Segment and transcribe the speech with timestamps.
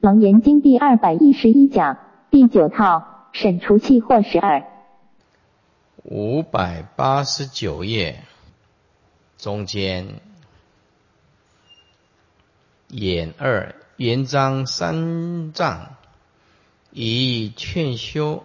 [0.00, 1.98] 楞严经第二百一十一讲
[2.30, 4.64] 第九套审除气或十二。
[6.04, 8.22] 五百八十九页
[9.38, 10.20] 中间
[12.86, 15.96] 眼二圆章三藏
[16.92, 18.44] 以劝修。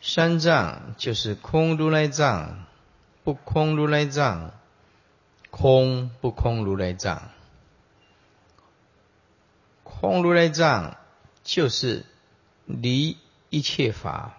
[0.00, 2.64] 三藏就是空如来藏、
[3.24, 4.52] 不空如来藏、
[5.50, 7.30] 空不空如来藏。
[10.00, 10.96] 空如来藏
[11.44, 12.06] 就是
[12.64, 13.18] 离
[13.50, 14.38] 一切法，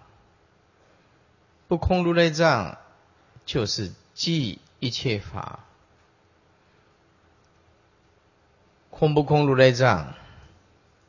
[1.68, 2.78] 不空如来藏
[3.46, 5.60] 就是即一切法。
[8.90, 10.14] 空不空如来藏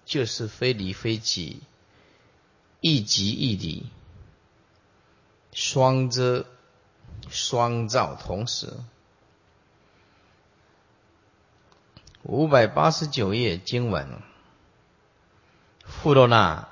[0.06, 1.64] 就是非离非即，
[2.80, 3.88] 一即一离。
[5.52, 6.46] 双遮、
[7.28, 8.72] 双照同时。
[12.22, 14.22] 五百八十九页经文：
[15.84, 16.68] 富罗那，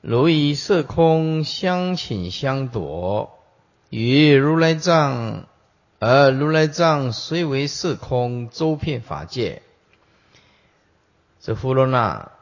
[0.00, 3.38] 如以色空相侵相夺，
[3.90, 5.46] 与如来藏，
[5.98, 9.62] 而如来藏虽为色空，周遍法界。
[11.40, 12.32] 这富罗那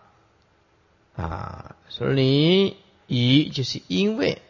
[1.17, 4.41] 啊，说你以就是因为。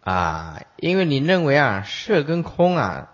[0.00, 3.10] 啊，因为你认为啊，色跟空啊，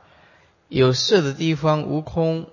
[0.67, 2.49] 有色的地方无空，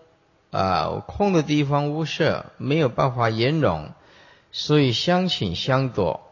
[0.52, 3.94] 啊，空的地方无色，没有办法圆融，
[4.60, 6.28] 所以相请相夺。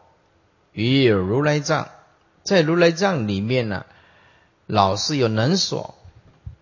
[0.72, 1.88] 于如来藏，
[2.42, 3.86] 在如来藏里面呢，
[4.66, 5.94] 老是有能所，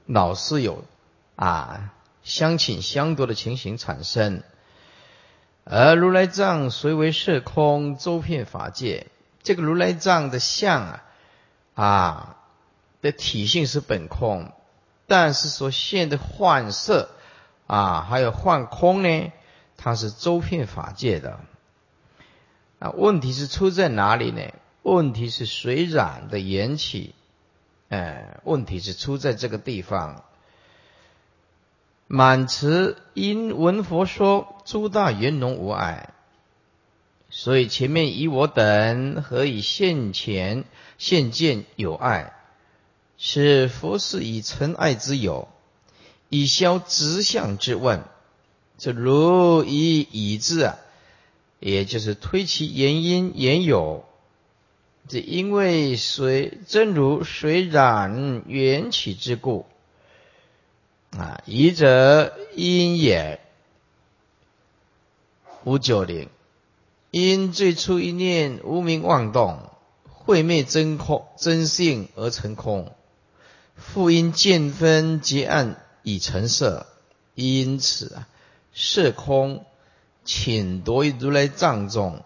[0.04, 0.84] 老是有
[1.36, 4.42] 啊相请相夺的情形产生。
[5.64, 9.06] 而如来藏虽为色空，周遍法界，
[9.42, 11.04] 这个如来藏的相啊。
[11.72, 12.36] 啊，
[13.00, 14.52] 的体性是本空，
[15.06, 17.08] 但是所现的幻色
[17.66, 19.32] 啊，还有幻空呢，
[19.78, 21.40] 它是周遍法界的。
[22.84, 24.42] 啊，问题是出在哪里呢？
[24.82, 27.14] 问题是水染的缘起，
[27.88, 30.22] 哎，问题是出在这个地方。
[32.08, 36.12] 满词因闻佛说诸大圆融无碍，
[37.30, 40.64] 所以前面以我等何以现前？
[40.98, 42.34] 现见有爱，
[43.16, 45.48] 是佛是以尘爱之有，
[46.28, 48.04] 以消直相之问。
[48.76, 50.76] 这如以已字啊，
[51.60, 54.04] 也就是推其原因原有。
[55.08, 59.66] 这因为水真如水染缘起之故
[61.10, 63.40] 啊，疑者因也。
[65.64, 66.28] 五九零，
[67.10, 69.70] 因最初一念无名妄动。
[70.26, 72.94] 会灭真空真性而成空，
[73.76, 76.86] 复因见分结暗以成色，
[77.34, 78.28] 因此啊，
[78.72, 79.66] 色空
[80.24, 82.24] 请夺如来藏中，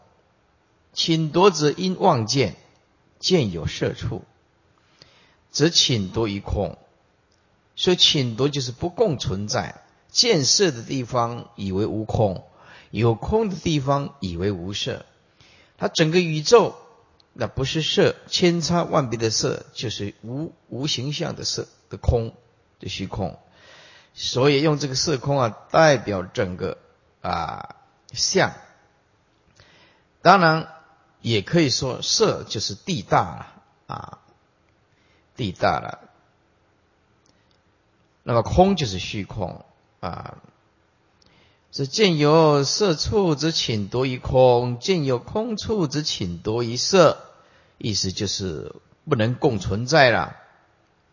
[0.93, 2.57] 请夺者因妄见，
[3.19, 4.23] 见有色处，
[5.51, 6.79] 则请夺于空。
[7.77, 12.45] 所以请夺就是不共存在，见色的地方以为无空，
[12.91, 15.05] 有空的地方以为无色，
[15.77, 16.75] 它整个宇宙。
[17.41, 22.35] 那不是色，千差万别的色，就是无无形象的色的空
[22.81, 23.39] 的虚空，
[24.13, 26.79] 所以用这个色空啊，代表整个
[27.21, 27.77] 啊
[28.13, 28.53] 相。
[30.23, 30.69] 当然
[31.21, 33.47] 也可以说色就是地大了
[33.87, 34.19] 啊，
[35.37, 36.01] 地大了。
[38.23, 39.65] 那么空就是虚空
[40.01, 40.39] 啊，
[41.73, 47.25] 是见有色处之请夺于空，见有空处之请夺于色。
[47.79, 48.75] 意思就是
[49.09, 50.37] 不能共存在了，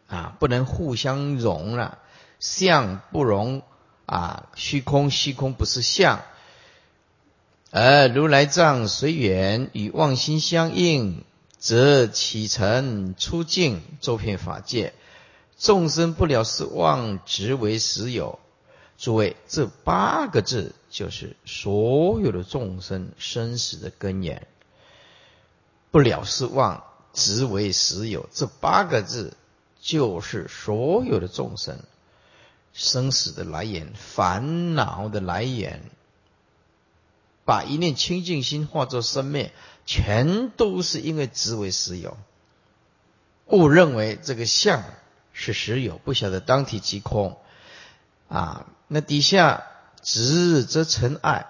[0.07, 1.99] 啊，不能互相融了，
[2.39, 3.61] 相不容
[4.07, 6.23] 啊，虚空虚空不是相，
[7.77, 11.25] 而如来藏随缘与妄心相应，
[11.57, 14.93] 则起尘出境周遍法界，
[15.59, 18.39] 众生不了是妄，直为实有。
[18.97, 24.47] 诸位，这八个字就是所有的众生生死的根源。
[25.91, 26.81] 不了是妄，
[27.11, 28.29] 直为实有。
[28.31, 29.35] 这八个字
[29.81, 31.79] 就是所有的众生
[32.71, 35.83] 生死的来源、烦恼的来源。
[37.45, 39.53] 把一念清净心化作生灭，
[39.85, 42.17] 全都是因为执为实有。
[43.45, 44.83] 误认为这个相
[45.31, 47.37] 是实有，不晓得当体即空
[48.27, 48.65] 啊。
[48.87, 49.63] 那底下
[50.01, 51.45] 执则成爱，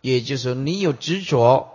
[0.00, 1.68] 也就是说，你有执着。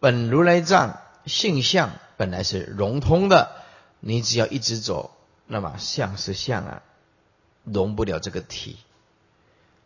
[0.00, 3.50] 本如来藏性相本来是融通的，
[3.98, 5.10] 你只要一直走，
[5.46, 6.82] 那么相是相啊，
[7.64, 8.78] 融不了这个体，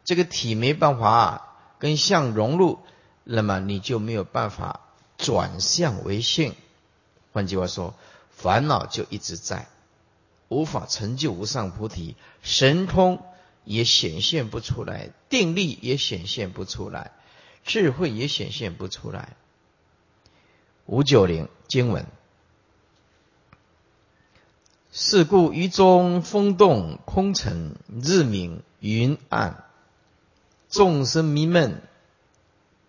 [0.04, 1.51] 这个体没办法
[1.82, 2.78] 跟相融入，
[3.24, 4.82] 那么你就没有办法
[5.18, 6.54] 转向为性。
[7.32, 7.96] 换句话说，
[8.30, 9.66] 烦恼就一直在，
[10.46, 13.20] 无法成就无上菩提，神通
[13.64, 17.10] 也显现不出来，定力也显现不出来，
[17.64, 19.34] 智慧也显现不出来。
[20.86, 22.06] 五九零经文。
[24.92, 29.64] 是故于中风动空城，日明云暗，
[30.72, 31.82] 众生迷闷，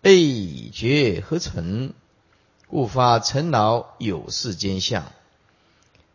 [0.00, 1.92] 被觉何成？
[2.66, 5.12] 故发尘劳有世间相。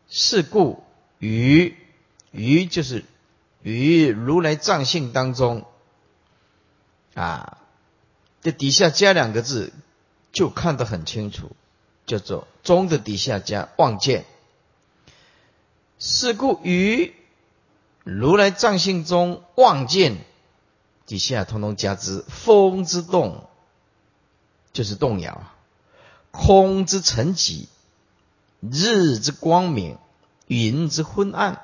[0.09, 0.83] 是故
[1.19, 1.77] 于
[2.31, 3.05] 于就是
[3.61, 5.63] 于如来藏性当中
[7.13, 7.59] 啊，
[8.41, 9.71] 这底下加两个字，
[10.31, 11.51] 就看得很清楚，
[12.07, 14.25] 叫做中的底下加望见。
[15.99, 17.13] 是故于
[18.03, 20.17] 如来藏性中望见
[21.09, 23.45] 底下通通加之风之动，
[24.73, 25.41] 就是动摇；
[26.29, 27.65] 空之沉寂，
[28.61, 29.97] 日之光明，
[30.45, 31.63] 云之昏暗。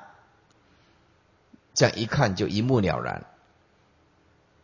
[1.74, 3.24] 这样一看就一目了然。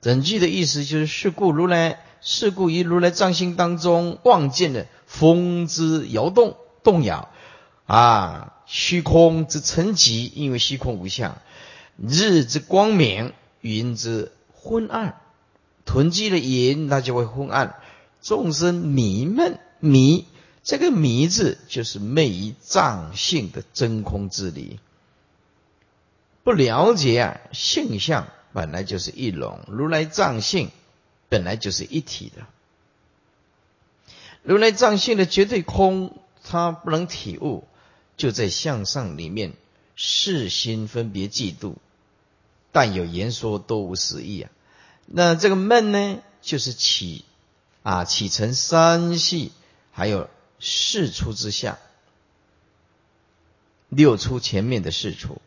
[0.00, 7.28] 整句的意思就是：是故如来，是故于如来藏性当中望见的风之摇动、动摇
[7.86, 8.54] 啊。
[8.66, 11.34] 虚空之沉寂，因为虚空无相；
[12.04, 15.20] 日之光明，云之昏暗。
[15.84, 17.74] 囤积了云，那就会昏暗。
[18.20, 20.26] 众生迷闷，迷
[20.62, 24.78] 这个迷字，就是昧于藏性的真空之理。
[26.44, 30.70] 不了解啊，性相本来就是一龙，如来藏性
[31.28, 32.46] 本来就是一体的。
[34.44, 37.64] 如来藏性的绝对空，他不能体悟。
[38.16, 39.54] 就在向上里面，
[39.96, 41.74] 世心分别嫉妒，
[42.72, 44.50] 但有言说都无实意啊。
[45.06, 47.24] 那这个闷呢，就是起
[47.84, 49.52] 啊起成三系，
[49.92, 50.28] 还有
[50.58, 51.78] 事出之下，
[53.88, 55.40] 六出前面的事出，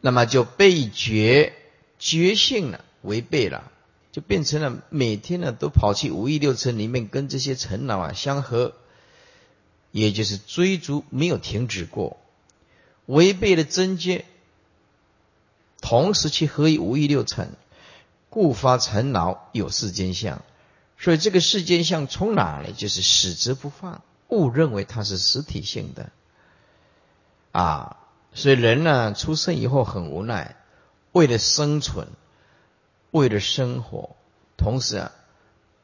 [0.00, 1.52] 那么就被觉
[1.98, 3.70] 觉性了，违背了，
[4.12, 8.74] 就变成了每天呢都跑去五欲六尘里面跟这些尘恼啊相合。
[9.92, 12.18] 也就是追逐没有停止过，
[13.06, 14.26] 违背了真觉，
[15.88, 17.52] 同时去合于五欲六尘，
[18.28, 20.42] 故发尘劳有世间相。
[20.98, 22.72] 所以这个世间相从哪来？
[22.72, 26.10] 就是使之不放，误认为它是实体性的。
[27.52, 27.98] 啊，
[28.34, 30.56] 所以人呢出生以后很无奈，
[31.12, 32.08] 为了生存，
[33.12, 34.16] 为了生活，
[34.56, 35.12] 同时啊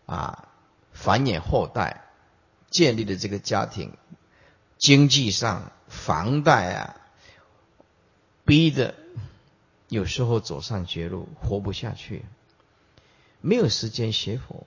[0.07, 0.49] 啊
[0.93, 2.09] 繁衍后代。
[2.71, 3.93] 建立了这个家庭，
[4.79, 6.97] 经济上房贷啊，
[8.47, 8.95] 逼的
[9.93, 12.25] 有时候走上绝路，活不下去，
[13.43, 14.67] 没有时间学佛。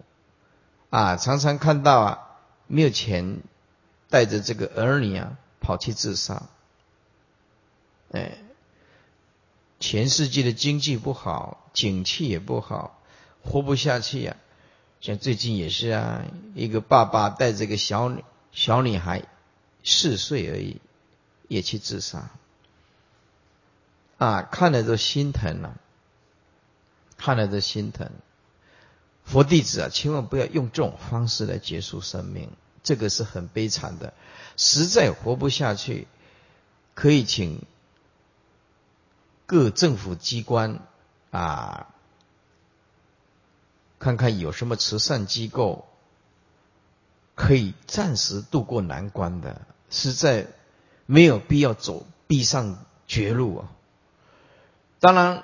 [0.91, 2.37] 啊，常常看到啊，
[2.67, 3.39] 没有钱，
[4.11, 6.43] 带着这个儿女啊跑去自杀，
[8.11, 8.37] 哎，
[9.79, 13.01] 全世界的经济不好，景气也不好，
[13.41, 14.37] 活不下去呀。
[15.01, 16.23] 像最近也是啊，
[16.53, 19.23] 一个爸爸带着个小女小女孩
[19.83, 20.79] 四岁而已，
[21.47, 22.29] 也去自杀，
[24.17, 25.77] 啊，看了都心疼了，
[27.17, 28.09] 看了都心疼。
[29.23, 32.51] 佛弟子啊，千万不要用这种方式来结束生命，
[32.83, 34.13] 这个是很悲惨的，
[34.55, 36.07] 实在活不下去，
[36.93, 37.63] 可以请
[39.45, 40.79] 各政府机关
[41.31, 41.87] 啊。
[43.97, 45.87] 看看有什么慈善机构
[47.33, 50.47] 可以暂时渡过难关的，实在
[51.07, 53.71] 没有必要走逼上绝路啊！
[54.99, 55.43] 当然，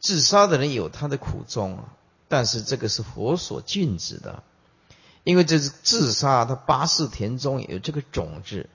[0.00, 1.84] 自杀的人有他的苦衷啊，
[2.28, 4.42] 但是这个是佛所禁止的，
[5.24, 8.68] 因为这是自杀，他八世田中有这个种子，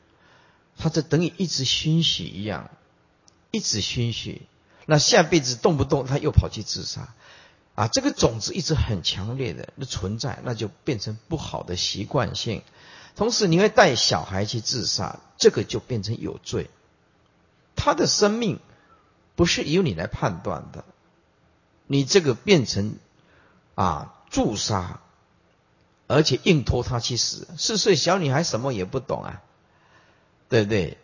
[0.78, 2.70] 他这等于一直熏习一样，
[3.52, 4.42] 一直熏习，
[4.86, 7.14] 那下辈子动不动他又跑去自杀。
[7.76, 12.64] 啊，这个种子一直很强烈的那存在，那就变成不好的习惯性。
[13.16, 16.72] 同时，你会带小孩去自杀，这个就变成有罪。
[17.76, 18.60] 他的生命
[19.38, 20.84] 不是由你来判断的，
[21.86, 22.98] 你这个变成
[23.76, 25.00] 啊助杀，
[26.08, 27.48] 而且硬拖他去死。
[27.58, 29.42] 四岁小女孩什么也不懂啊，
[30.50, 30.98] 对不对？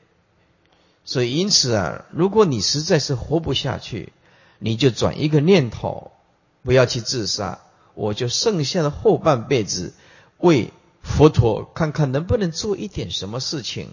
[1.05, 4.11] 所以因此啊，如果你实在是活不下去，
[4.59, 6.11] 你就转一个念头。
[6.65, 7.59] 不要去自杀，
[7.93, 9.93] 我就剩下的后半辈子
[10.37, 10.71] 为
[11.01, 13.89] 佛陀看看能不能做一点什么事情。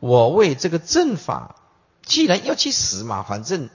[0.00, 1.59] 我为这个正法，
[2.02, 3.68] 既然要去死嘛，反正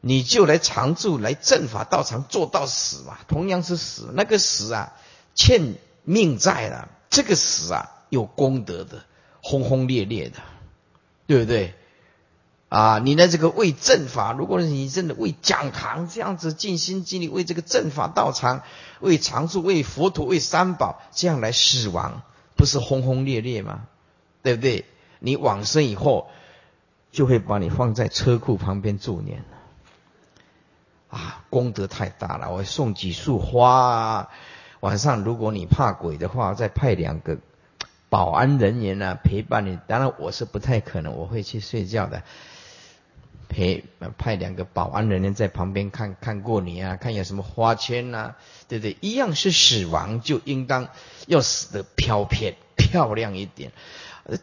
[0.00, 4.92] 你就来常住，来正法道场做到死嘛，同样是死，那个死啊，
[5.34, 9.04] 欠命债了，这个死啊，有功德的，
[9.42, 10.38] 轰轰烈烈的，
[11.26, 11.74] 对不对？
[12.68, 18.62] 啊，你的这个为正法，如果你真的为讲堂这样子尽心尽力为这个正法道场、
[19.00, 22.22] 为常住、为佛陀、为三宝这样来死亡，
[22.56, 23.86] 不是轰轰烈烈吗？
[24.42, 24.84] 对不对？
[25.20, 26.28] 你往生以后，
[27.16, 29.42] 就会把你放在车库旁边住念
[31.08, 34.28] 啊，功德太大了，我送几束花啊。
[34.80, 37.38] 晚上如果你怕鬼的话，再派两个
[38.10, 39.78] 保安人员呢陪伴你。
[39.86, 42.22] 当然我是不太可能，我会去睡觉的。
[43.48, 43.84] 陪
[44.18, 48.34] 派两个保安人员在旁边看看过你啊，看有什么花圈呐，
[48.68, 48.98] 对不对？
[49.00, 50.88] 一样是死亡，就应当
[51.26, 53.72] 要死的飘偏漂亮一点。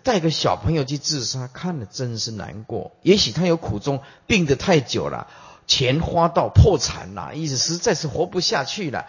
[0.03, 2.91] 带个小朋友去自杀，看了真是难过。
[3.01, 5.27] 也许他有苦衷，病得太久了，
[5.67, 9.05] 钱花到破产了，意思实在是活不下去了。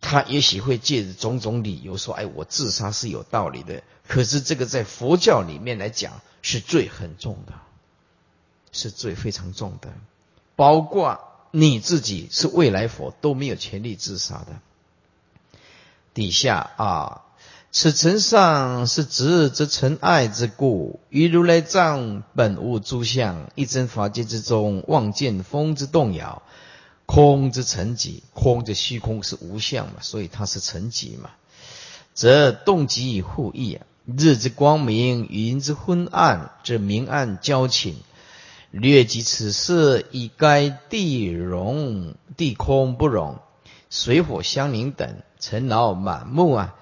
[0.00, 7.52] 他也许会借着种种理由说：“哎，我自杀是有道理的。”可是这个在佛教里面来讲是罪很重的。
[8.70, 9.88] 是罪非常重的，
[10.54, 11.20] 包括
[11.50, 14.60] 你自己是未来佛都没有权利自杀的。
[16.12, 17.22] 底下啊，
[17.70, 26.42] 此尘上是执则尘爱之故，于如来藏本无诸相，一真法界之中，望见风之动摇，
[27.04, 31.30] 空之成寂，空的虚空是无相嘛，所以它是成寂嘛，
[32.14, 37.96] 则动即以互异啊，日之光明，云之昏暗，则明暗交情。
[38.70, 43.38] 略及此事，以该地容地空不容，
[43.88, 46.74] 水火相凝等，尘劳满目啊！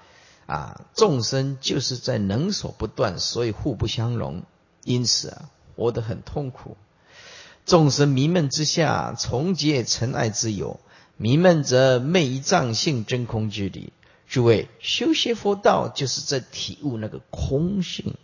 [0.47, 4.45] 啊，众生就是在能所不断，所以互不相容，
[4.85, 6.77] 因此啊，活得很痛苦。
[7.65, 10.79] 众生迷闷之下，重结尘埃之有，
[11.17, 13.93] 迷闷则昧于藏性真空之理。
[14.29, 18.15] 诸位修学佛道，就是在体悟那个空性。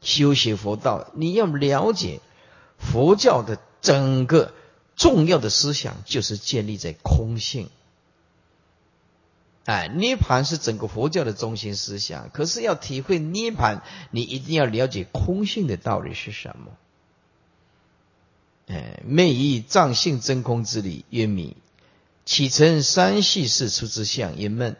[0.00, 2.20] 修学佛道，你要了解。
[2.78, 4.52] 佛教的整个
[4.96, 7.70] 重要的思想就是建立在空性，
[9.66, 12.30] 哎，涅盘是整个佛教的中心思想。
[12.32, 16.72] 可是要体会涅盘，你一定要了解空性的道理是什么。
[18.68, 21.56] 哎，昧以藏性真空之理曰迷，
[22.24, 24.76] 启成三系事出之相曰闷，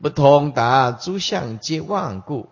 [0.00, 2.48] 不通达诸相皆妄故，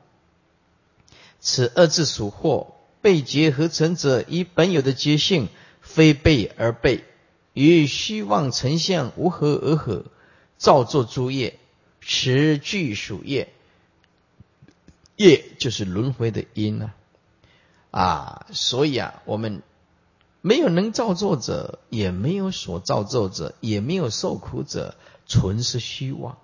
[1.41, 2.69] 此二字属惑。
[3.03, 5.51] 被结合成者，以本有的觉性，
[5.83, 7.05] 非被而被，
[7.53, 10.07] 与虚妄成相无合而合，
[10.65, 11.59] 造作诸业，
[12.01, 13.53] 持具属业，
[15.15, 16.95] 业就是轮回的因啊！
[17.91, 19.61] 啊，所以啊，我们
[20.41, 26.39] 没有能造作者，也没有所造作者，也没有受苦者，纯是虚妄。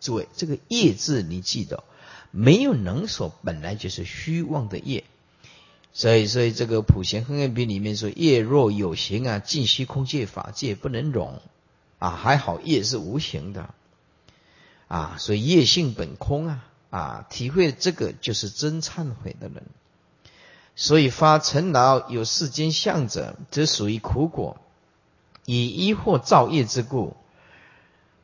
[0.00, 1.82] 诸位，这个业字你记得，
[2.30, 5.02] 没有能所，本来就是虚妄的业。
[5.92, 11.42] 所以，所以这个普贤恒愿品里面说：“业若有形啊，尽虚空界法界不能容
[11.98, 13.74] 啊。”还好业是无形的
[14.88, 17.26] 啊，所以业性本空啊啊！
[17.30, 19.64] 体会这个就是真忏悔的人。
[20.76, 24.60] 所以发尘劳有世间相者，则属于苦果，
[25.44, 27.16] 以依惑造业之故。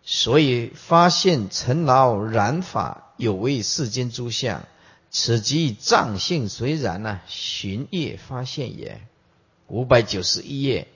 [0.02, 4.64] 所以发现尘劳染法有为世间诸相。
[5.10, 9.00] 此即藏性虽然呢，寻业发现也。
[9.66, 10.88] 五百九十一页，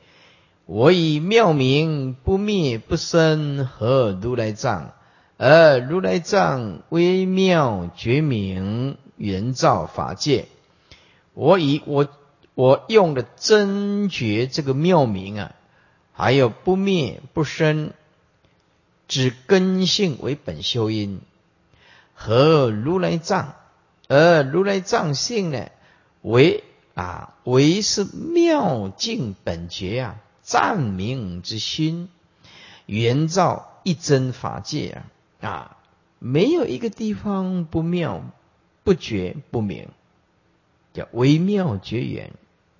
[0.66, 4.92] 我以妙明不灭不生和如来藏，
[5.36, 10.46] 而如来藏微妙觉明圆照法界。
[11.34, 12.08] 我以我
[12.54, 15.54] 我用的真觉这个妙明啊，
[16.12, 17.92] 还有不灭不生
[19.06, 21.20] 指根性为本修因
[22.14, 23.54] 和如来藏。
[24.08, 25.66] 而如来藏性呢，
[26.22, 26.62] 为
[26.94, 32.10] 啊为是妙境本觉啊，赞明之心，
[32.84, 35.02] 圆照一真法界
[35.40, 35.76] 啊啊，
[36.18, 38.22] 没有一个地方不妙、
[38.84, 39.88] 不觉、不明，
[40.92, 42.32] 叫微妙觉圆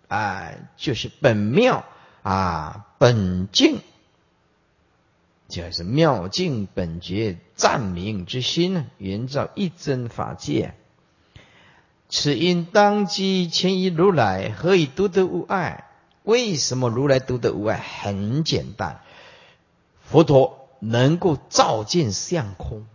[0.09, 1.87] 啊，就是本妙
[2.23, 3.81] 啊本境，
[5.49, 10.75] 就是妙境本觉赞明之心呢，圆照一真法界。
[12.11, 15.89] 此因当机前于如来，何以独得无碍？
[16.25, 17.79] 为什么如来独得无碍？
[17.79, 19.03] 很简单，
[20.11, 22.87] 佛陀能够照见相空，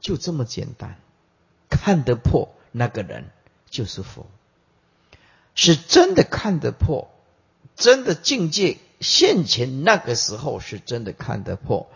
[0.00, 0.96] 就这么简单，
[1.68, 3.30] 看得破那个人
[3.68, 4.26] 就是佛，
[5.56, 7.10] 是真的看得破，
[7.74, 11.88] 真的境界现前，那个时候是真的看得破，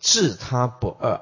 [0.00, 1.20] 自他不二。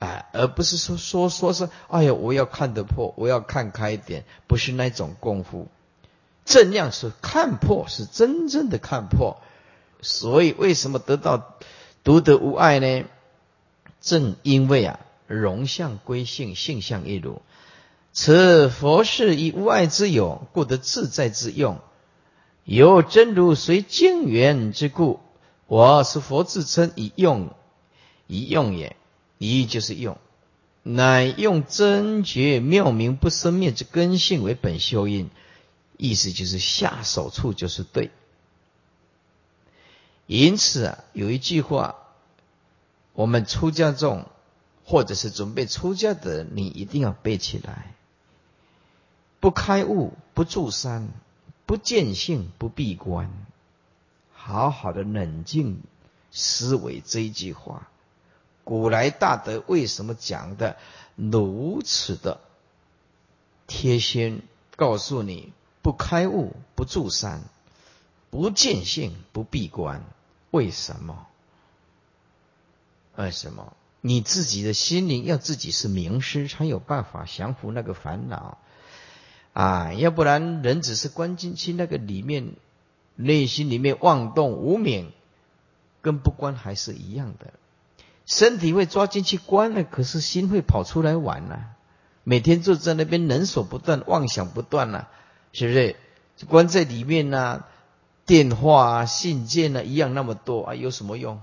[0.00, 5.68] 哎，而不是说说说是，哎呀，我要看得破，我要看开一点，不是那种功夫。
[6.50, 9.40] 正量是看破，是真正的看破。
[10.02, 11.54] 所以为什么得到
[12.02, 13.04] 独得无碍呢？
[14.00, 17.40] 正因为啊，容相归性，性相一如。
[18.12, 21.78] 此佛事以无碍之有，故得自在之用。
[22.64, 25.20] 有真如随境缘之故，
[25.68, 27.54] 我是佛自称以用，
[28.26, 28.96] 以用也。
[29.38, 30.18] 一就是用，
[30.82, 35.30] 乃用真觉妙明不生灭之根性为本修因，
[36.00, 38.10] 意思就是下手处就是对。
[40.26, 41.96] 因此啊，有一句话，
[43.12, 44.26] 我们出家众
[44.84, 47.94] 或者是准备出家的，你一定要背起来：
[49.40, 51.08] 不开悟，不住山，
[51.66, 53.30] 不见性，不闭关。
[54.32, 55.82] 好好的冷静
[56.30, 57.88] 思维这一句话。
[58.64, 60.76] 古来大德为什么讲的
[61.16, 62.40] 如此的
[63.66, 64.42] 贴心？
[64.76, 67.42] 告诉你，不开悟，不住山，
[68.30, 70.04] 不见性，不闭关。
[70.50, 71.26] 为什么？
[73.16, 73.74] 为什么？
[74.02, 78.58] 你自己的心灵要自己是名师，才有办法降服那个烦恼
[79.52, 79.92] 啊！
[79.92, 82.54] 要不然，人只是关进去那个里面，
[83.16, 85.12] 内心里面妄动无明，
[86.00, 87.52] 跟不关还是一样的。
[88.24, 91.66] 身体会抓进去关了，可是心会跑出来玩呢。
[92.24, 95.10] 每天坐在那边人手不断，妄想不断了，
[95.52, 95.96] 是不是？
[96.48, 97.64] 关在里面呢，
[98.24, 101.40] 电话啊、信件啊一样那么多啊，有什么用？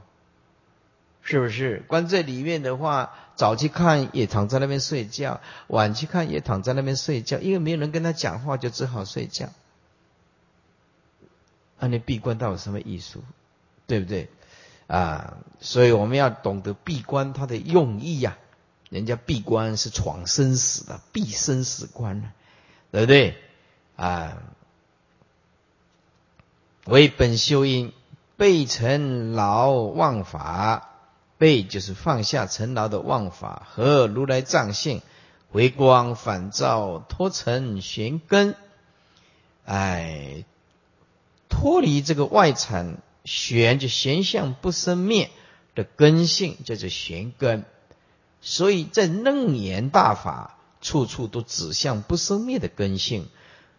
[1.21, 1.83] 是不是？
[1.87, 9.49] 关在里面的话，早去看也躺在那边睡觉，晚去看也躺在那边睡觉，因为没有人跟他讲话，就只好睡觉。
[11.79, 13.19] 那你闭关到底什么意思？
[13.85, 14.29] 对不对？
[14.87, 18.37] 啊，所以我们要懂得闭关它的用意呀。
[18.89, 22.31] 人家闭关是闯生死的，闭生死关
[22.91, 23.35] 对不对？
[23.97, 24.41] 啊，
[26.85, 27.91] 为本修因，
[28.37, 30.91] 背尘劳忘法，
[31.37, 35.01] 背就是放下尘劳的忘法和如来藏性，
[35.51, 38.55] 回光返照，脱尘玄根，
[39.65, 40.45] 哎，
[41.49, 42.99] 脱离这个外尘。
[43.25, 45.29] 玄就玄相不生灭
[45.75, 47.65] 的根性，叫做玄根。
[48.39, 53.27] 所以在楞严大法，处处都指向不生灭的根性。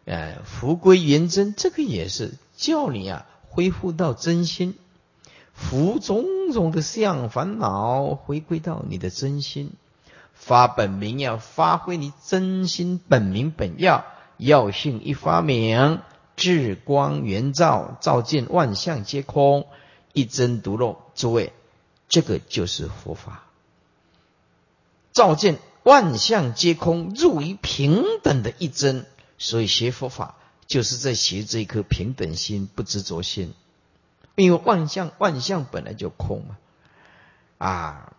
[0.09, 4.75] 呃，福归原真，这个也是叫你啊恢复到真心，
[5.53, 9.71] 服种种的相烦恼，回归到你的真心，
[10.33, 14.07] 发本名要发挥你真心本名本要，
[14.38, 16.01] 要性一发明。
[16.37, 19.66] 智光圆照，照见万象皆空，
[20.14, 20.97] 一真独漏。
[21.14, 21.53] 诸位，
[22.09, 23.42] 这个就是佛法。
[25.12, 29.05] 照见万象皆空，入于平等的一真。
[29.38, 33.55] 所以学佛法，就是在学这一颗平等心、不执着心。
[34.35, 36.59] 因为万象万象本来就空嘛，
[37.59, 38.12] 啊，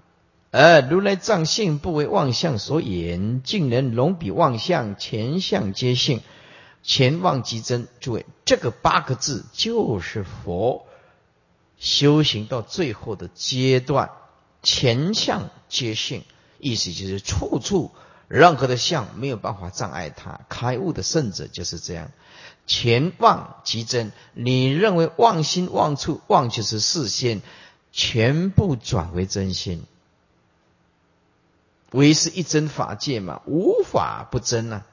[0.52, 6.22] 而如来藏性不为妄象所掩，竟能容彼妄象，前相皆性。
[6.82, 10.88] 前望即真，诸位，这个八个字就是佛
[11.78, 14.12] 修行到最后的阶段，
[14.64, 16.24] 前相皆性，
[16.58, 17.92] 意思就是处处
[18.30, 20.40] 任何的相没有办法障碍他。
[20.48, 22.12] 开悟的圣者就是这样，
[22.66, 24.14] 前望即真。
[24.34, 27.42] 你认为妄心妄处，妄就是视线，
[27.92, 29.84] 全部转为真心，
[31.92, 34.84] 唯是一真法界嘛，无法不真呐。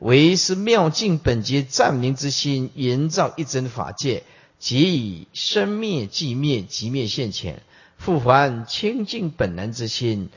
[0.00, 4.24] 唯是妙境本觉暂明之心，营造一真法界，
[4.58, 7.62] 即以生灭即灭，即灭现前，
[7.96, 10.30] 复还清净本能之心，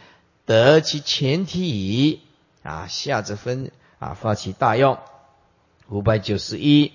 [0.52, 2.20] 得其前提矣。
[2.64, 5.00] 啊，下着分啊，发起大用。
[5.90, 6.92] 五百九十一，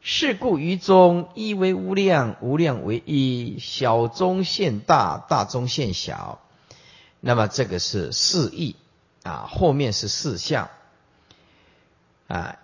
[0.00, 6.40] 是故于中一为无量，无量为一，小中现大，大中现小。
[7.20, 8.76] 那么这个是四义
[9.24, 10.68] 啊，后面是四相。
[12.28, 12.56] 啊，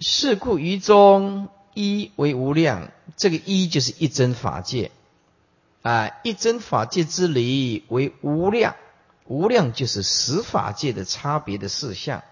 [0.00, 4.90] 是故于中一为无量，这个一就是一真法界
[5.82, 8.74] 啊，一真法界之理为无量，
[9.26, 12.22] 无量就是十法界的差别的事项。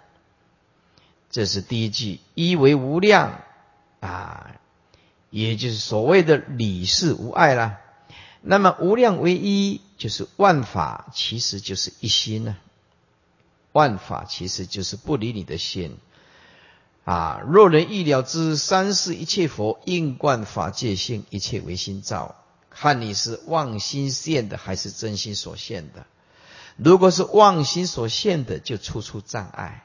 [1.31, 3.40] 这是第一句，一为无量
[4.00, 4.61] 啊，
[5.31, 7.78] 也就是所谓的理事无碍啦。
[8.42, 12.57] 那么无量为一，就是万法其实就是一心呢，
[13.72, 15.96] 万法其实就是不离你的心。
[17.05, 22.37] 啊，若人意了之三世一切佛应观法界性，一切唯心造，
[22.68, 26.07] 看你是妄心现的还是真心所现的。
[26.76, 29.85] 如果是妄心所现的，就处处障碍；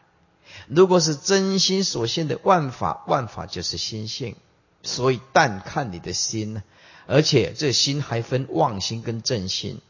[0.68, 4.36] 如果是真心所现的，万法万法就是心性。
[4.84, 6.64] 所以，但看你的心呢，
[7.08, 9.82] 而且这心还分妄心跟正心。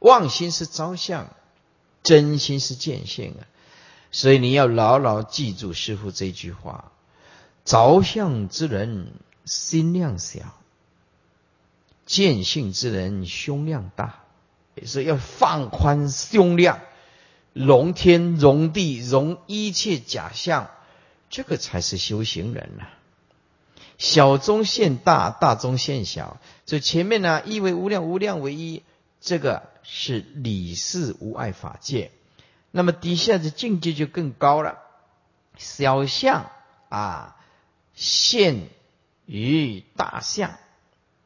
[0.00, 1.32] 妄心是招相，
[2.02, 3.46] 真心是见性啊。
[4.12, 6.92] 所以你要牢牢记住师傅这句话：
[7.64, 9.12] 着相之人
[9.46, 10.40] 心量小，
[12.04, 14.25] 见性之人胸量大。
[14.84, 16.80] 所以要放宽胸量，
[17.52, 20.68] 容天容地容一切假象，
[21.30, 22.86] 这个才是修行人呐。
[23.98, 26.38] 小中现大，大中现小。
[26.66, 28.82] 所以前面呢，一为无量，无量为一，
[29.22, 32.10] 这个是理事无碍法界。
[32.70, 34.78] 那么底下的境界就更高了，
[35.56, 36.50] 小相
[36.90, 37.36] 啊
[37.94, 38.68] 现
[39.24, 40.58] 于大相，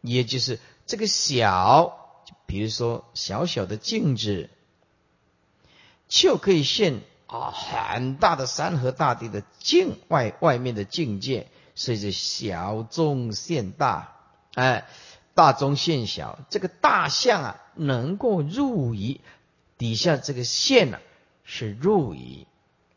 [0.01, 2.00] 也就是这个小，
[2.47, 4.51] 比如说小小的镜子，
[6.09, 14.17] 就可以现啊很大的山河大地的境外外面的境界，所以是小中现大，
[14.55, 14.87] 哎，
[15.35, 19.21] 大中现小，这个大象啊能够入于
[19.79, 20.99] 底下这个线呢。
[21.53, 22.47] 是入于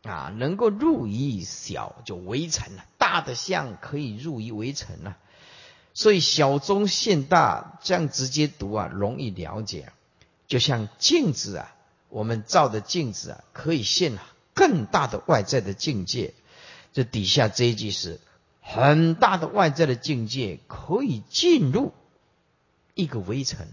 [0.04, 5.16] 啊，能够入于小就围城了，大的象可以入于围城了，
[5.94, 9.92] 所以小中现大这样直接读啊，容易了解。
[10.48, 11.74] 就像镜子啊，
[12.08, 14.18] 我们照的镜子啊，可以现
[14.52, 16.34] 更大的外在的境界。
[16.92, 18.20] 这底下这一句是
[18.60, 21.92] 很大的外在的境界，可以进入
[22.94, 23.66] 一个围城。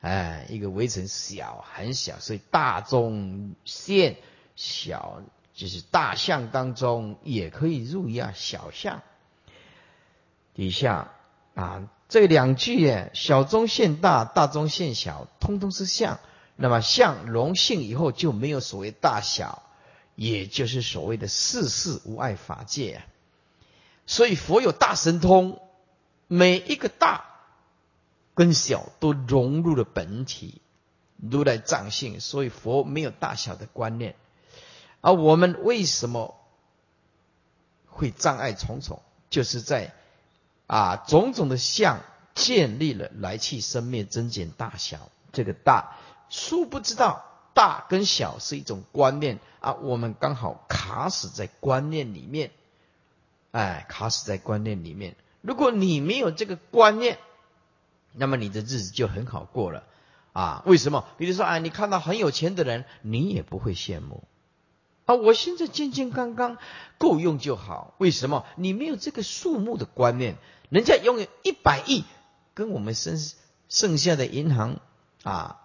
[0.00, 4.16] 哎，一个围城小很小，所以大中现
[4.54, 5.22] 小，
[5.54, 9.02] 就是大象当中也可以入一下小象。
[10.54, 11.12] 底下
[11.54, 16.18] 啊这两句小中现大，大中现小，通通是相。
[16.56, 19.62] 那么相融性以后就没有所谓大小，
[20.14, 23.02] 也就是所谓的世事无碍法界。
[24.06, 25.60] 所以佛有大神通，
[26.28, 27.26] 每一个大。
[28.36, 30.60] 跟小都融入了本体，
[31.18, 34.16] 如来藏性，所以佛没有大小的观念。
[35.00, 36.34] 而我们为什么
[37.86, 39.00] 会障碍重重？
[39.30, 39.94] 就是在
[40.74, 42.00] 啊种种的相
[42.34, 52.50] 建立了来去生灭增减大小，这个大殊不知道大跟小是一种观念啊，我们刚好卡死在观念里面，
[53.52, 55.14] 哎，卡死在观念里面。
[55.42, 57.18] 如果你没有这个观念，
[58.12, 59.84] 那么你的日子就很好过了，
[60.32, 60.64] 啊？
[60.66, 61.04] 为什么？
[61.18, 64.24] 比如说，啊，你看到很有钱的人，你也不会羡慕，
[65.06, 66.56] 啊，我现在健健康康，
[66.96, 67.94] 够用就好。
[67.98, 68.46] 为什么？
[68.56, 70.36] 你没有这个数目的观念，
[70.70, 72.04] 人家拥有一百亿，
[72.54, 73.18] 跟我们剩
[73.68, 74.80] 剩下的银行
[75.22, 75.60] 啊，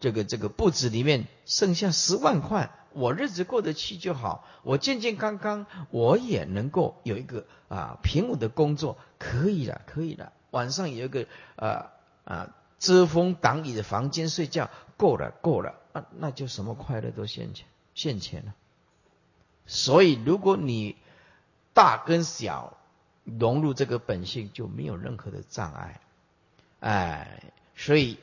[0.00, 10.32] 这个这个布置里面剩下十万块，我日子过得去就好，我健健康康，我也能够有一个啊平稳的工作，可以了，可以了。
[10.50, 11.86] 晚上有一个呃
[12.24, 18.54] 啊遮风挡雨的房间睡觉，够了够了啊，那就什么快乐都现钱现钱了。
[19.66, 20.96] 所以如果你
[21.72, 22.76] 大跟小
[23.24, 26.00] 融入这个本性，就没有任何的障碍。
[26.80, 28.18] 哎，所以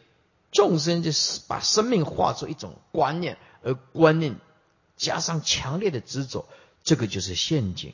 [0.52, 4.36] 众生就是把生命化作一种观念，而观念
[4.98, 6.46] 加上强烈的执着，
[6.84, 7.94] 这个就是陷阱。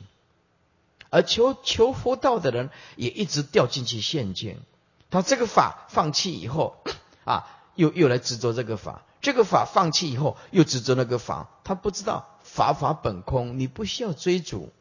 [1.08, 4.60] 而求求佛道的人也一直掉进去陷阱。
[5.08, 6.82] 他这个法放弃以后，
[7.24, 11.50] 啊，又又来执着这个法；这个法放弃以后，又执着那个法。
[11.64, 14.72] 他不知道法法本空，你不需要追逐，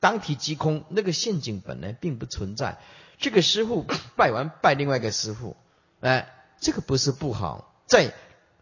[0.00, 0.84] 当体即空。
[0.88, 2.78] 那个陷阱本来并不存在。
[3.18, 5.56] 这个师傅拜完拜另外一个师傅，
[6.00, 8.14] 哎，这个不是不好，在。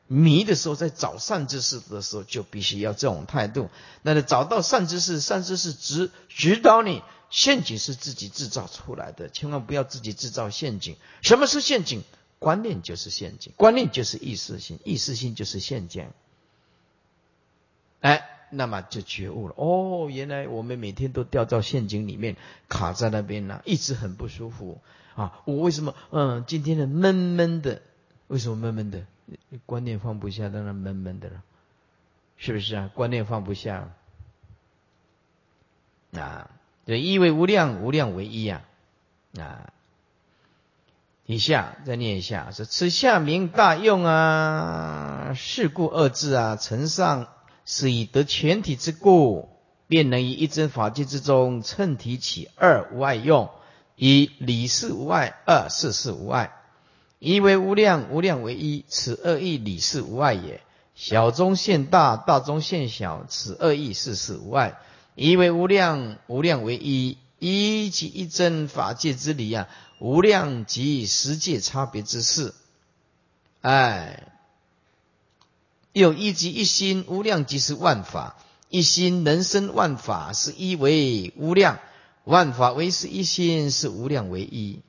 [0.09, 3.71] 迷的时候，在找善知识的时候，就必须要这种态度。
[4.03, 10.95] 那找到善知识，善知识指指导你，陷阱是自己制造出来的，千万不要自己制造陷阱。
[11.23, 12.05] 什么是陷阱？
[12.47, 16.11] 观念就是陷阱，观念就是意识性，意识性就是陷阱。
[18.01, 19.55] 哎，那么就觉悟了。
[19.57, 22.37] 哦，原来我们每天都掉到陷阱里面，
[22.69, 24.81] 卡在那边呢，一直很不舒服
[25.17, 25.41] 啊！
[25.45, 27.83] 我为什么嗯，今天的闷闷的？
[28.29, 29.05] 为什么闷闷的？
[29.67, 31.43] 观念放不下，当然闷闷的了，
[32.37, 32.93] 是不是啊？
[32.95, 33.93] 观念放不下，
[36.13, 36.49] 啊，
[36.85, 38.63] 对，一为无量，无量为一啊，
[39.37, 39.73] 啊，
[41.27, 47.27] 以下再念一下，说此下名大用啊，是故二字啊，承上
[47.65, 49.49] 是以得全体之故
[49.89, 53.51] 便能于一真法界之中，称体起二无碍用。
[53.97, 56.53] 一理事无碍，二事事无碍。
[57.19, 60.61] 一为无量，无量为一，此二义理事无碍也。
[60.95, 64.79] 小中现大，大中现小，此二义事事无碍。
[65.17, 69.67] 一为无量，无量为一，一即一真法界之理啊，
[69.99, 72.55] 无量及十界差别之事。
[73.63, 74.33] 哎，
[75.93, 78.37] 又一即一心，无量即是万法，
[78.69, 81.79] 一心能生万法，是一为无量。
[82.25, 84.81] 万法唯是一心，是无量为一。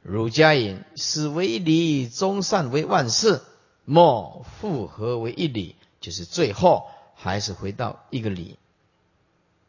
[0.00, 3.42] 儒家言：是为一理，中善为万事，
[3.84, 8.58] 末复合为一理，就是最后还是回到一个理。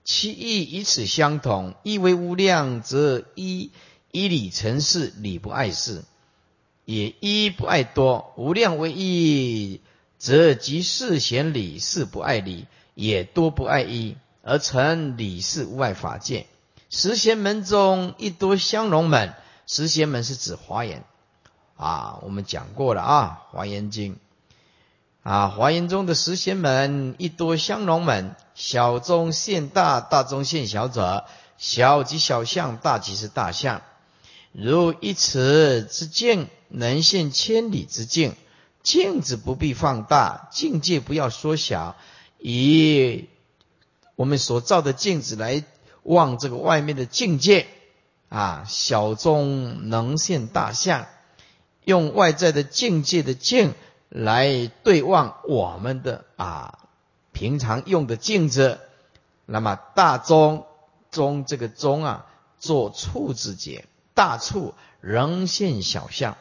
[0.03, 1.73] 其义与此相同。
[1.84, 3.71] 一为无量，则一
[4.15, 6.06] 一理成事，理不碍事，
[6.86, 8.32] 也一不碍多。
[8.38, 9.82] 无量为一，
[10.17, 16.45] 则即事显理，事不碍理，也多不碍一，而成理事无碍法界。
[16.89, 19.34] 十贤门中一多相容门，
[19.67, 21.04] 十贤门是指华严
[21.75, 24.13] 啊，我们讲过了啊，《华严经》
[25.30, 31.25] 啊，华严中的十贤门一多相容门，小中现大，大中现小者，
[31.58, 33.82] 小即小象，大即是大象。
[34.57, 38.33] 如一尺之镜，能现千里之境。
[38.81, 41.95] 镜子不必放大，境界不要缩小，
[42.39, 43.27] 以
[44.15, 45.63] 我们所照的镜子来。
[46.07, 47.65] 望这个外面的境界
[48.29, 51.07] 啊，小中能现大象，
[51.83, 53.73] 用外在的境界的镜
[54.07, 56.77] 来对望我们的啊
[57.31, 58.79] 平常用的镜子，
[59.47, 60.67] 那么大中
[61.09, 62.27] 中这个中啊，
[62.59, 63.85] 做处字节，
[64.15, 66.38] 大处仍现小象。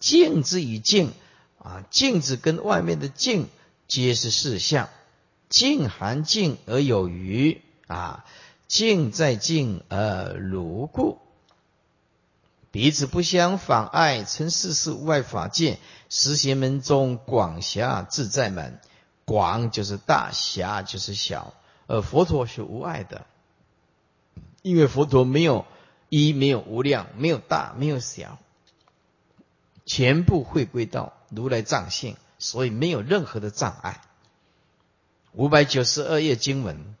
[0.00, 1.12] 镜子与镜
[1.58, 3.48] 啊，镜子跟外面的镜
[3.86, 4.88] 皆是四相，
[5.48, 7.62] 镜含镜而有余。
[7.86, 8.26] 啊，
[8.66, 11.20] 镜在镜而如故，
[12.70, 15.78] 彼此不相妨碍，成世事无碍法界。
[16.10, 18.78] 十邪门中广狭自在门，
[19.24, 21.54] 广就是大，狭就是小。
[21.86, 23.24] 而佛陀是无碍的，
[24.60, 25.64] 因为佛陀没有
[26.08, 28.38] 一，没有无量，没有大，没有小，
[29.86, 34.00] 全部回归到如来藏性，所以没有任何的障碍。
[35.32, 36.94] 五百九十二页经文。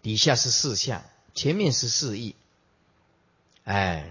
[0.00, 2.34] 底下是四相，前面是四义。
[3.62, 4.10] 哎，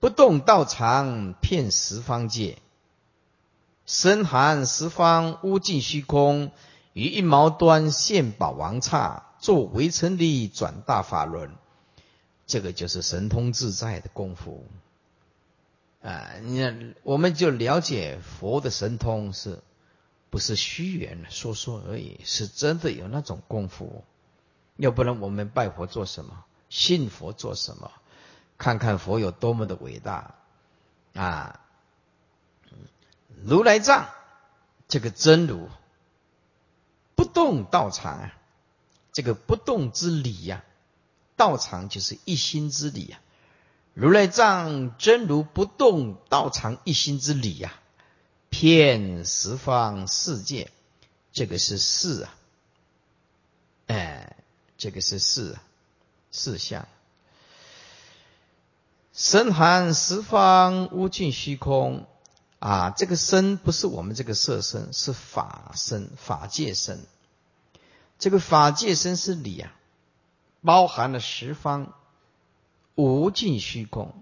[0.00, 2.58] 不动道场遍十方界，
[3.86, 6.50] 深含十方无尽虚空，
[6.94, 11.56] 于一毛端现宝王刹，做围城里转大法轮。
[12.46, 14.66] 这个就是神通自在的功夫。
[16.02, 19.62] 啊，你，我们就了解佛的神通是。
[20.30, 24.04] 不是虚言说说而已，是真的有那种功夫。
[24.76, 26.44] 要不然我们拜佛做什么？
[26.68, 27.90] 信佛做什么？
[28.58, 30.34] 看看佛有多么的伟大
[31.14, 31.60] 啊！
[33.42, 34.10] 如来藏
[34.86, 35.70] 这个真如
[37.14, 38.37] 不动道场啊，
[39.18, 40.62] 这个不动之理呀，
[41.34, 43.18] 道场就是一心之理呀。
[43.92, 47.74] 如来藏真如不动道场一心之理呀。
[48.48, 50.70] 遍十方世界，
[51.32, 52.34] 这个是事啊，
[53.88, 54.36] 哎，
[54.76, 55.62] 这个是事啊，
[56.30, 56.86] 事相。
[59.12, 62.06] 身含十方无尽虚空
[62.60, 67.04] 啊，这个身不是我们这个色身，是法身、法界身。
[68.18, 69.74] 这个法界身是理啊，
[70.62, 71.94] 包含了十方
[72.94, 74.14] 无尽虚空。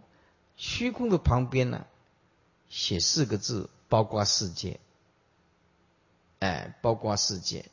[0.57, 1.87] 虚空的旁边呢，
[2.69, 3.71] 写四个字。
[3.89, 4.81] 包括世界，
[6.41, 7.67] 哎，包括世界，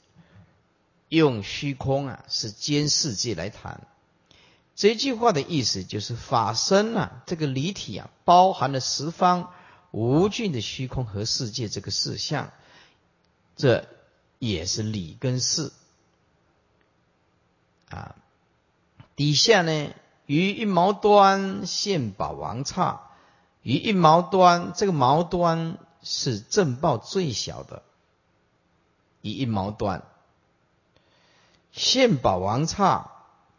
[1.09, 3.87] 用虚空啊，是兼世界来谈。
[4.75, 9.51] 这句话的意思就是法身啊，这个离体啊，包含了十方
[9.89, 12.53] 无尽的虚空和世界这个事相，
[13.55, 13.89] 这
[14.37, 15.73] 也是理跟事
[17.93, 18.15] 啊。
[19.15, 19.93] 底下呢，
[20.25, 23.01] 于一毛端现宝王刹，
[23.61, 25.77] 于一毛端这个毛端。
[26.05, 27.81] 是正报最小的，
[29.21, 30.01] 以一毛端；
[31.71, 33.09] 现宝王刹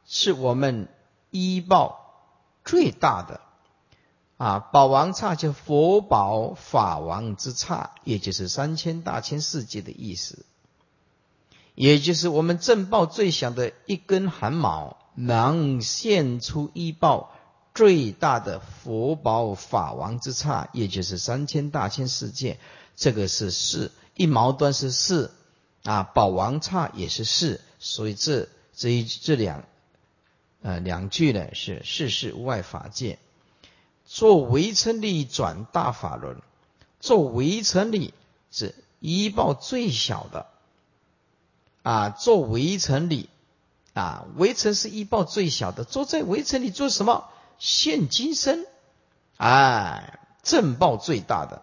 [0.04, 0.88] 是我们
[1.30, 2.20] 一报
[2.62, 3.40] 最大的
[4.36, 4.58] 啊！
[4.58, 10.44] 宝王刹就佛宝法王之刹，也就是三千大千世界的意思，
[11.74, 17.30] 也就是我们正报最小的一根汗毛，能现出一报。
[17.76, 22.60] 最大的佛宝法王之刹，也就是三千大千世界，
[22.94, 25.32] 这个是四一毛端是四
[25.82, 29.64] 啊，宝王刹也是事，所以这这一这两
[30.62, 33.18] 呃两句呢是世事无碍法界，
[34.06, 36.36] 做围城力转大法轮，
[37.00, 38.14] 做围城力
[38.52, 40.46] 是一报最小的
[41.84, 43.28] 啊，做围城里
[43.92, 47.28] 啊，围城是一报最小的，坐在围城里做什么？
[47.58, 48.66] 现今生，
[49.36, 51.62] 哎，正报最大的，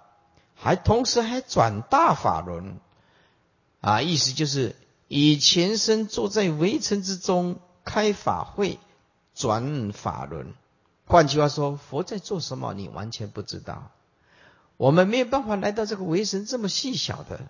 [0.55, 2.77] 还同时还转大法轮。
[3.81, 4.75] 啊，意思就是
[5.07, 8.77] 以前身坐在围城之中开法会，
[9.33, 10.53] 转法轮。
[11.07, 13.89] 换句话说，佛在做什么，你完全不知道。
[14.77, 17.41] 我们没有办法来到这个围城这么细小的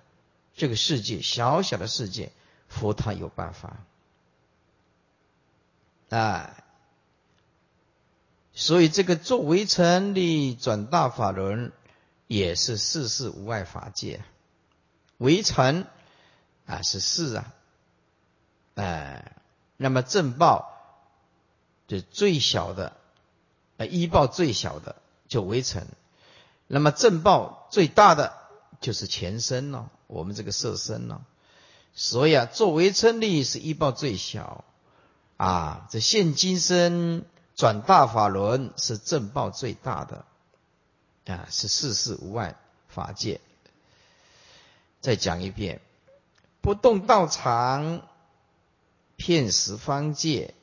[0.55, 2.31] 这个世界，小小的世界，
[2.71, 3.77] 佛他有办法。
[6.09, 6.55] 啊，
[8.53, 11.71] 所以这个做围城的转大法轮，
[12.25, 14.23] 也是世事无碍法界，
[15.19, 15.85] 围城。
[16.67, 17.53] 啊，是世啊，
[18.75, 19.35] 哎，
[19.75, 20.71] 那么正报
[21.87, 22.95] 就最小的，
[23.75, 24.95] 呃，一报最小的
[25.27, 25.85] 就围城，
[26.67, 28.37] 那么正报最大的
[28.79, 31.25] 就是前身了，我们这个色身了，
[31.93, 34.63] 所以啊，做围城力是一报最小，
[35.37, 37.25] 啊，这现今生
[37.55, 40.25] 转大法轮是正报最大的，
[41.25, 42.55] 啊，是世事无碍
[42.87, 43.41] 法界。
[45.01, 45.81] 再讲一遍。
[46.61, 48.03] 不动道场，
[49.15, 50.53] 骗十方界。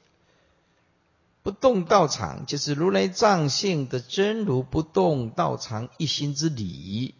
[1.43, 7.14] 不动道场就是如来藏性的真如不动道场一心之理，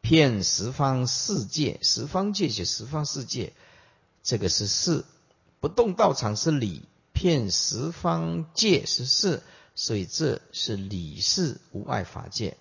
[0.00, 1.78] 骗十方世界。
[1.82, 3.52] 十方界就十方世界，
[4.22, 5.04] 这个是事。
[5.60, 6.82] 不动道场是理，
[7.12, 9.42] 骗十方界是事，
[9.74, 12.56] 所以这是理事无碍法界。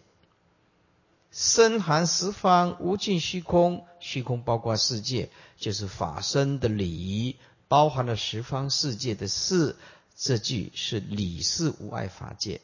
[1.32, 9.76] 深含十方无尽虚空，虚空包括世界，就是法身的理，包含了十方世界的事。
[10.18, 12.60] 这句是理事无碍法界。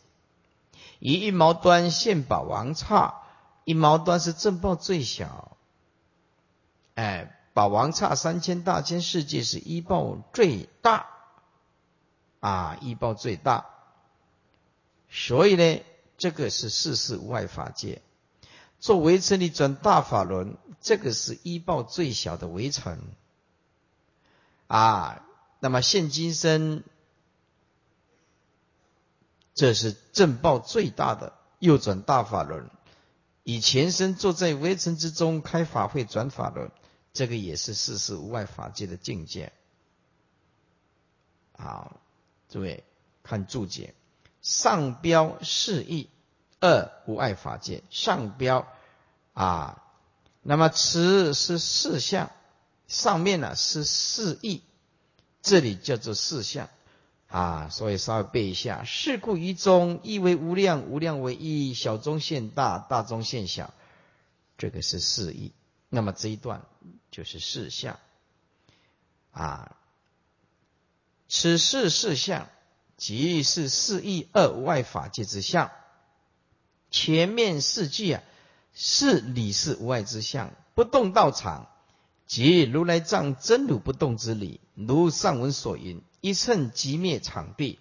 [0.99, 3.21] 以一毛端现宝王刹，
[3.65, 5.57] 一毛端是正报最小。
[6.93, 11.07] 哎，宝王刹三千大千世界是一报最大，
[12.39, 13.65] 啊，一报最大。
[15.09, 15.83] 所以呢，
[16.17, 18.01] 这个是世事外法界。
[18.79, 23.01] 做围城里转大法轮，这个是一报最小的围城
[24.67, 25.25] 啊。
[25.59, 26.83] 那么现今生，
[29.55, 32.69] 这是正报最大的，右转大法轮。
[33.45, 36.71] 以前身坐在围城之中开法会转法轮，
[37.13, 39.53] 这个也是世事无碍法界的境界。
[41.55, 42.01] 好，
[42.49, 42.83] 诸位
[43.21, 43.93] 看注解，
[44.41, 46.09] 上标示意，
[46.59, 48.67] 二无碍法界，上标。
[49.33, 49.83] 啊，
[50.41, 52.31] 那么此是四相，
[52.87, 54.63] 上面呢是四意，
[55.43, 56.67] 这里叫做四相
[57.35, 63.73] 啊，所以稍微背一下：事故一中，一为无量，无量为一，小中现大，大中现小，
[64.57, 65.51] 这个是四义。
[65.89, 66.61] 那么这一段
[67.11, 67.99] 就是四相
[69.31, 69.75] 啊，
[71.27, 72.47] 此事四相，
[72.95, 75.71] 即是四义二外法界之相。
[76.89, 78.23] 前面四句啊。
[78.77, 81.69] 是理是无外之相，不动道场，
[82.27, 84.59] 即如来藏真如不动之理。
[84.73, 87.77] 如上文所云，一乘即灭场地，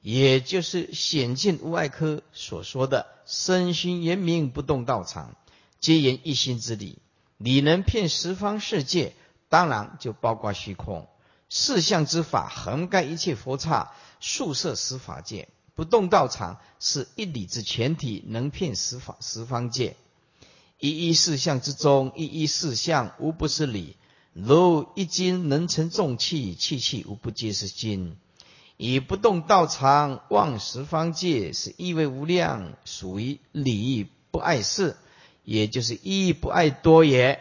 [0.00, 5.36] 也就是显见无碍科所说的身心圆明不动道场，
[5.78, 6.98] 皆言一心之理。
[7.38, 9.14] 理能骗十方世界，
[9.48, 11.06] 当然就包括虚空
[11.48, 15.48] 四相之法，横盖一切佛刹，宿舍十法界。
[15.76, 19.94] 不动道场是一理之前提，能骗十法十方界。
[20.80, 23.96] 一一四相之中，一一四相无不是理。
[24.34, 28.16] 如一金能成重器，器器无不皆是金。
[28.76, 34.96] 以不动道场望十方界，是意为无量，属于理不碍事，
[35.44, 37.40] 也就是一不碍多也。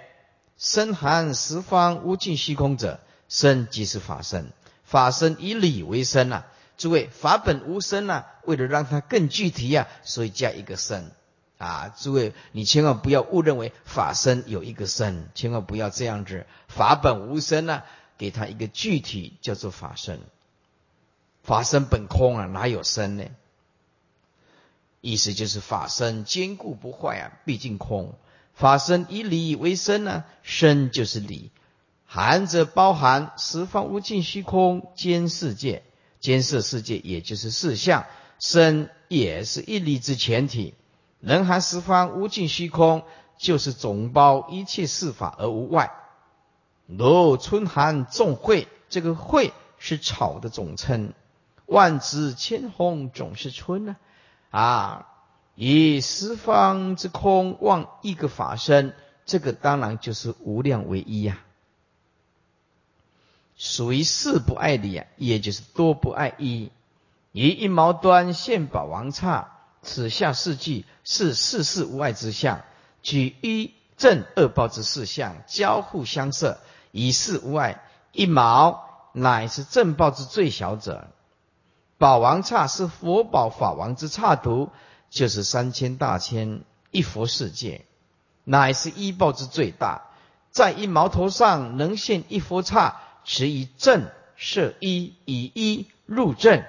[0.55, 4.51] 身含十方无尽虚空者，身即是法身。
[4.83, 6.45] 法身以理为身呐。
[6.77, 11.11] 诸位，法本无身呐，为了让它更具体呀，所以加一个身
[11.63, 11.95] 啊。
[11.97, 16.45] 诸位，你千万不要误认为法身有一个身，千万不要这样子。
[16.67, 17.83] 法本无身呢，
[18.17, 20.19] 给他一个具体叫做法身。
[21.43, 23.25] 法身本空啊，哪有身呢？
[25.01, 28.15] 意思就是法身坚固不坏啊，毕竟空。
[28.53, 31.51] 法身以理为身呢，身就是理，
[32.05, 35.83] 含着包含十方无尽虚空兼世界。
[36.19, 38.05] 监视世界，也就是四相
[38.39, 40.73] 身，也是一理之前体。
[41.23, 43.05] 人含十方无尽虚空，
[43.37, 45.93] 就是总包一切事法而无外。
[46.85, 51.13] 如春寒众会，这个会是草的总称。
[51.65, 53.95] 万紫千红总是春呢，
[54.51, 55.07] 啊，
[55.55, 58.93] 以十方之空望一个法身，
[59.25, 61.39] 这个当然就是无量唯一呀。
[63.55, 66.69] 属于四不爱理啊，也就是多不爱一。
[67.31, 72.61] 以一毛端现宝王刹，此下四句是世事无碍之相，
[73.03, 76.59] 举一正二报之四相交互相摄，
[76.91, 77.83] 以四无碍。
[78.11, 81.07] 一毛乃是正报之最小者。
[81.97, 84.69] 宝王刹是佛宝法王之刹图，
[85.09, 86.61] 就是三千大千
[86.91, 87.85] 一佛世界，
[88.43, 90.07] 乃是一报之最大。
[90.49, 92.99] 在一毛头上能现一佛刹。
[93.25, 96.61] 持以正摄一，以一入正，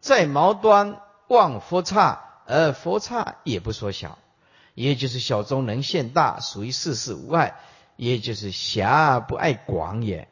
[0.00, 0.98] 在毛端
[1.28, 4.18] 望佛刹，而佛刹也不缩小，
[4.74, 7.60] 也就是小中能现大，属于世事无碍，
[7.96, 10.28] 也就是狭不爱广也。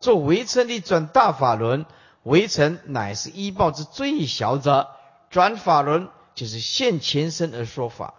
[0.00, 1.86] 做围城的转大法轮，
[2.22, 4.88] 围城乃是依报之最小者，
[5.30, 8.14] 转法轮就是现前身而说法，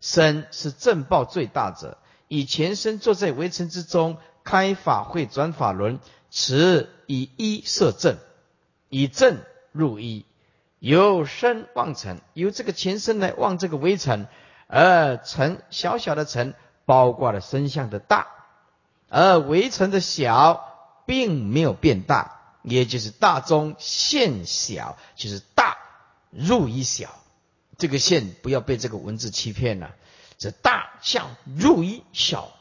[0.00, 1.98] 身是正报最大者，
[2.28, 4.16] 以前身坐在围城之中。
[4.46, 6.00] 开法会转法轮，
[6.30, 8.18] 此以一摄正，
[8.90, 9.38] 以正
[9.72, 10.26] 入一，
[10.84, 14.26] 由身望尘，由这个前身来望这个微尘，
[14.66, 16.52] 而尘小小的尘
[16.84, 18.26] 包括了身相的大，
[19.08, 25.78] 而微尘的小并没有变大，也就是大中现小，就是大
[26.30, 27.18] 入一小。
[27.78, 29.94] 这个线不要被这个文字欺骗了，
[30.36, 32.52] 这大相入一小。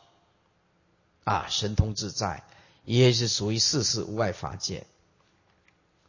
[1.26, 2.46] 啊，神通自在，
[2.86, 4.86] 也是属于世事无碍法界。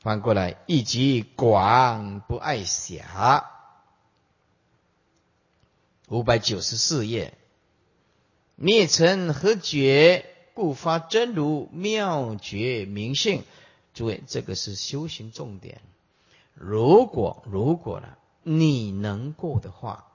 [0.05, 3.51] 翻过来，一即广不爱狭。
[6.09, 7.33] 五百九十四页，
[8.55, 10.27] 灭尘何觉？
[10.53, 13.45] 故发真如妙觉明性。
[13.95, 15.81] 诸位，这个是修行重点。
[16.53, 18.09] 如果如果呢，
[18.43, 20.07] 你能过的话，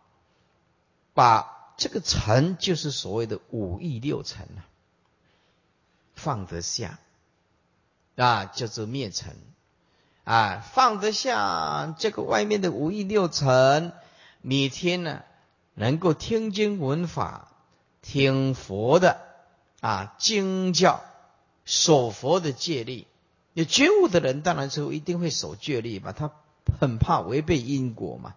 [1.16, 4.70] 把这个尘，就是所谓的五欲六尘啊。
[6.14, 7.00] 放得下，
[8.16, 9.36] 啊，叫做灭尘，
[10.30, 13.94] 啊，放得下这个外面的五欲六尘，
[14.44, 15.24] 每天呢
[15.74, 17.48] 能够听经闻法，
[18.04, 19.20] 听佛的
[19.82, 21.02] 啊经教，
[21.66, 23.08] 守佛的戒律。
[23.54, 26.30] 有觉悟的人，当然是一定会守戒律嘛，他
[26.80, 28.36] 很怕违背因果嘛，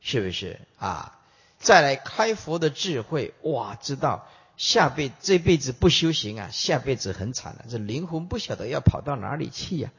[0.00, 1.20] 是不是啊？
[1.60, 4.26] 再来开佛的智慧，哇，知道。
[4.56, 7.64] 下辈这辈子不修行啊，下辈子很惨了。
[7.68, 9.92] 这灵魂不晓得要跑到哪里去呀？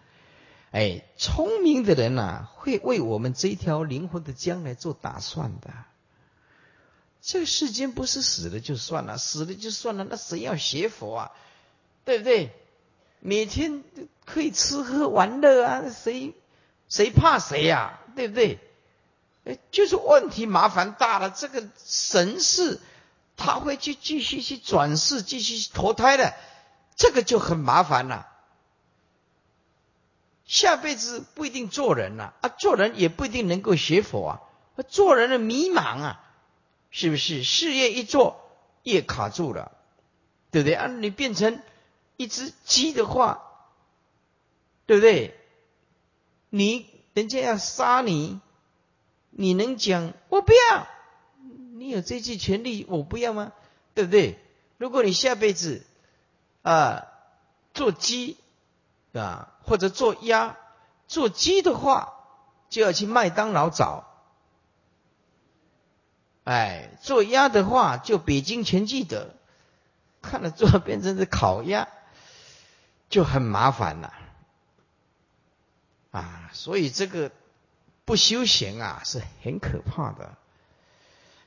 [0.73, 5.69] 哎，聪明的人呐，会为我们这条灵魂的将来做打算的。
[7.21, 11.31] 这个世间不是死了就算了，死了就算了，那谁要学佛啊？
[12.05, 12.51] 对不对？
[13.19, 13.83] 每天
[14.25, 16.33] 可以吃喝玩乐啊，谁
[16.89, 17.99] 谁怕谁呀？
[18.15, 18.59] 对不对？
[19.45, 22.81] 哎，就是问题麻烦大了，这个神是。
[23.35, 26.33] 他会去继续去转世，继续投胎的，
[26.95, 28.27] 这个就很麻烦了。
[30.45, 34.41] 下辈子不一定做人了啊，做人也不一定能够学佛啊，
[34.87, 36.23] 做人的迷茫啊，
[36.91, 37.43] 是不是？
[37.43, 38.39] 事业一做
[38.83, 39.71] 业卡住了，
[40.51, 40.87] 对不对啊？
[40.87, 41.61] 你变成
[42.17, 43.41] 一只鸡的话，
[44.85, 45.39] 对不对？
[46.49, 48.39] 你人家要杀你，
[49.29, 50.87] 你能讲我不要？
[51.75, 53.53] 你有这句权利，我不要吗？
[53.95, 54.39] 对不对？
[54.77, 55.85] 如果你下辈子
[56.61, 57.07] 啊
[57.73, 58.37] 做鸡
[59.13, 60.57] 啊，或者做鸭，
[61.07, 62.13] 做鸡的话，
[62.69, 64.05] 就要去麦当劳找；
[66.43, 69.35] 哎，做鸭的话，就北京全记得。
[70.21, 71.89] 看了做变成是烤鸭，
[73.09, 74.13] 就很麻烦了
[76.11, 76.49] 啊！
[76.53, 77.29] 所以这个
[78.05, 80.37] 不修行啊，是很可怕的。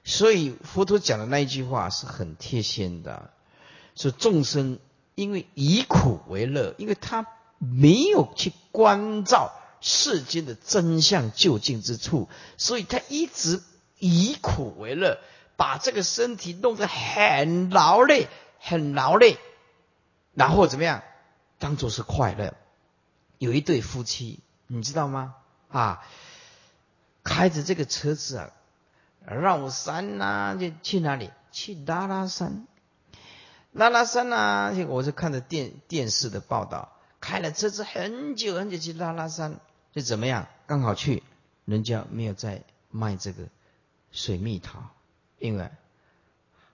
[0.05, 3.31] 所以佛陀讲的那一句话是很贴心的，
[3.95, 4.79] 说众生
[5.15, 7.27] 因为以苦为乐，因为他
[7.59, 13.63] 没有去关照世间的真相究竟之处，所以他一直
[13.99, 15.19] 以苦为乐，
[15.57, 18.29] 把这个身体弄得很劳累，
[18.59, 19.39] 很劳累，
[20.35, 21.03] 然后怎么样，
[21.59, 22.55] 当做是快乐。
[23.39, 25.35] 有一对夫妻，你知道吗？
[25.71, 26.03] 啊，
[27.23, 28.51] 开着这个车子啊。
[29.29, 31.31] 绕山呐，就去哪里？
[31.51, 32.67] 去拉拉山。
[33.73, 36.93] 拉拉山呐，我是看着电电视的报道，
[37.27, 39.59] 开了车子很久很久去拉拉山，
[39.91, 40.47] 就怎么样？
[40.69, 41.25] 刚好去，
[41.65, 42.63] 人家没有在
[42.93, 43.49] 卖这个
[44.13, 44.79] 水蜜桃，
[45.41, 45.69] 因为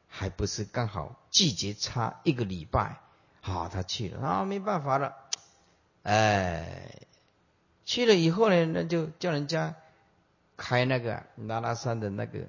[0.08, 2.98] 还不是刚好季节差一个礼拜
[3.40, 5.16] 好，他去了啊，没办法了，
[6.02, 7.00] 哎，
[7.86, 9.74] 去了以后呢，那就叫人家
[10.58, 12.40] 开那个拉拉山的那个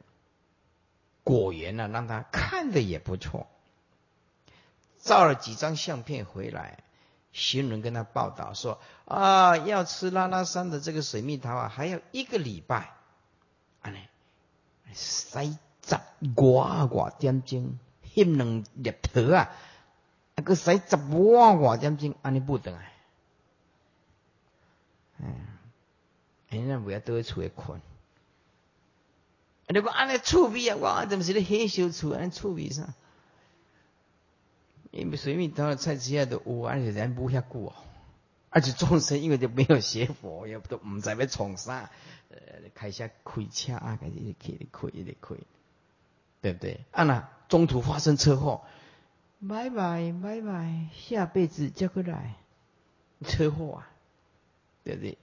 [1.23, 3.47] 果园呢，让他看的也不错。
[4.99, 6.83] 照了几张相片回来，
[7.33, 12.93] 行人跟他报道说啊，要吃拉拉山的这个水蜜桃啊，还要一个礼拜。
[13.81, 13.97] 啊呢，
[14.93, 15.95] 三十
[16.35, 17.77] 外外点钟，
[18.15, 19.49] 翕两粒头啊。
[20.35, 22.93] 啊，个使十万外点钟，安尼不等哎，
[25.19, 25.27] 哎，
[26.49, 27.81] 人家不要都在厝里困。
[29.67, 32.93] 你讲安尼厝味啊，我怎么是咧黑小厝安尼厝味啥？
[34.93, 37.73] 因为随便到菜市下都有，而且人不遐久哦。
[38.51, 41.89] 而且众生因为就没有学佛，也都唔知要从啥，
[42.29, 42.37] 呃，
[42.75, 45.35] 开下开车啊，开始开的开的开，
[46.41, 46.79] 对不对？
[46.91, 48.61] 啊那中途发生车祸。
[49.49, 52.35] 拜拜拜拜，下辈子再过来。
[53.25, 53.89] 车祸啊，
[54.83, 55.17] 对不对？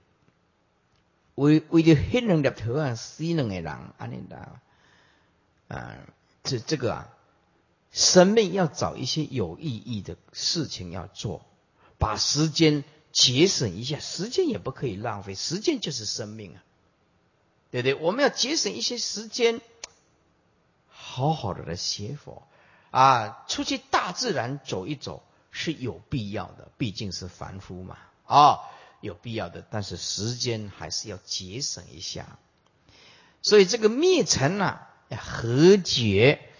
[1.35, 3.65] 为为了黑两粒头啊，死两个人，
[3.97, 4.59] 安尼的
[5.69, 5.95] 啊，
[6.43, 7.09] 这这个啊，
[7.91, 11.45] 生命要找一些有意义的事情要做，
[11.97, 16.63] 把时间节省一下，时间也不可以浪费，时间就是生命啊，
[17.69, 17.95] 对不对？
[17.95, 19.61] 我们要节省一些时间，
[20.87, 22.47] 好好的来学佛。
[22.91, 28.59] 啊，出去大自然走一走是有必要的，毕竟是凡夫嘛，啊，
[28.99, 29.65] 有必要的。
[29.69, 32.37] 但是时间还是要节省一下，
[33.41, 36.50] 所以这个灭尘呐要和解，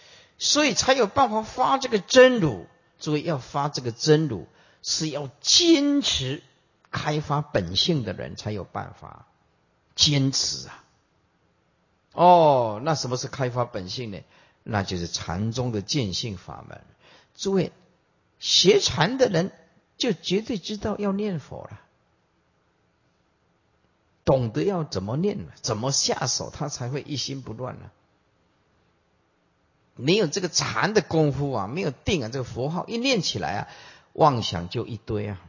[0.41, 2.65] 所以才有办法发这个真如。
[2.99, 4.47] 诸位要发这个真如，
[4.81, 6.41] 是要坚持
[6.89, 9.27] 开发本性的人才有办法
[9.95, 10.83] 坚持啊。
[12.13, 14.19] 哦，那什么是开发本性呢？
[14.63, 16.81] 那就是禅宗的见性法门。
[17.35, 17.71] 诸位，
[18.39, 19.51] 学禅的人
[19.97, 21.81] 就绝对知道要念佛了，
[24.25, 27.91] 懂得要怎么念，怎么下手，他才会一心不乱呢。
[29.95, 33.67] 没有这个禅的功夫啊，没有定啊，这个佛号一念起来啊，
[34.13, 35.41] 妄想就一堆啊。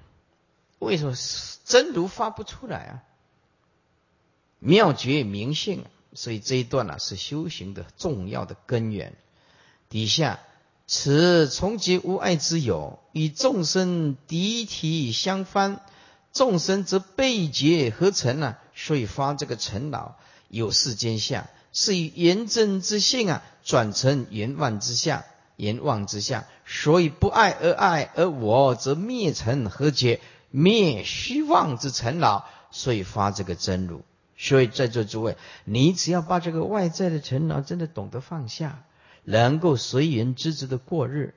[0.78, 1.14] 为什么
[1.64, 3.02] 真如发不出来啊？
[4.58, 5.84] 妙觉明性。
[6.14, 9.14] 所以这一段呢是修行的重要的根源。
[9.88, 10.40] 底下，
[10.86, 15.80] 此从结无碍之有，与众生敌体相翻，
[16.34, 18.58] 众生则被结合成呢？
[18.74, 20.18] 所以发这个尘恼，
[20.48, 25.24] 有世间相，是以圆正之性啊，转成圆妄之相，
[25.56, 26.44] 圆妄之相。
[26.64, 30.20] 所以不爱而爱，而我则灭尘和解，
[30.50, 34.02] 灭虚妄之尘劳，所以发这个真如。
[34.36, 38.84] 所以在座诸位，你只要把这个外在的尘劳真的懂得放下，
[39.24, 41.34] 能够随缘知足的过日。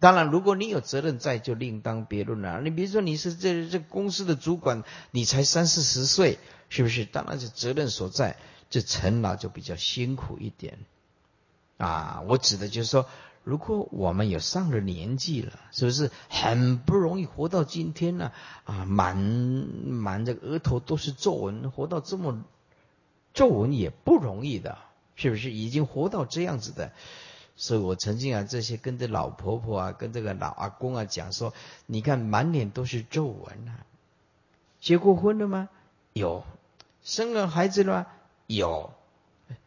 [0.00, 2.60] 当然，如果你有责任在，就另当别论了。
[2.60, 6.38] 你比如说你是这这公司的主管，你才三四十岁，
[6.68, 7.04] 是不是？
[7.04, 8.36] 当然是责任所在，
[8.74, 10.78] 这陈老就比较辛苦一点。
[11.76, 13.06] 啊，我指的就是说。
[13.44, 18.32] 如果我们有上了年纪了，是不是很不容易活到今天呢？
[18.64, 22.42] 啊，满满这个额头都是皱纹，活到这么
[23.34, 24.78] 皱纹也不容易的，
[25.14, 25.52] 是不是？
[25.52, 26.92] 已经活到这样子的，
[27.54, 31.52] 所以我曾经啊，这些跟着老婆婆啊，跟这个老阿公啊讲说，
[31.84, 33.84] 你看满脸都是皱纹啊，
[34.80, 35.68] 结过婚了吗？
[36.14, 36.44] 有，
[37.02, 38.06] 生了孩子了吗？
[38.46, 38.92] 有，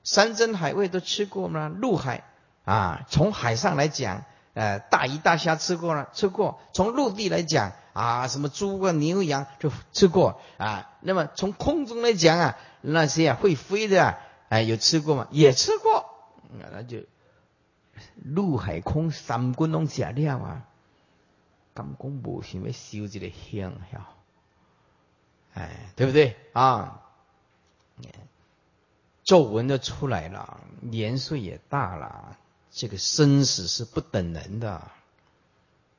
[0.03, 1.67] 山珍海味都吃过吗？
[1.67, 2.23] 陆海。
[2.65, 10.91] 啊，从海上来讲，呃，大鱼大虾吃过了，吃过；从陆地来讲，啊，什么猪啊、牛羊就吃过啊。
[10.99, 14.17] 那么从空中来讲啊，那些啊会飞的啊，
[14.49, 15.29] 哎，有吃过吗？
[15.31, 16.13] 也吃过。
[16.49, 16.97] 那就
[18.21, 20.65] 陆海空三观拢食了啊。
[21.73, 24.09] 刚公无想要修这个香呀，
[25.53, 27.01] 哎，对不对啊？
[29.27, 32.37] 皱纹都出来了，年岁也大了。
[32.71, 34.89] 这个生死是不等人的，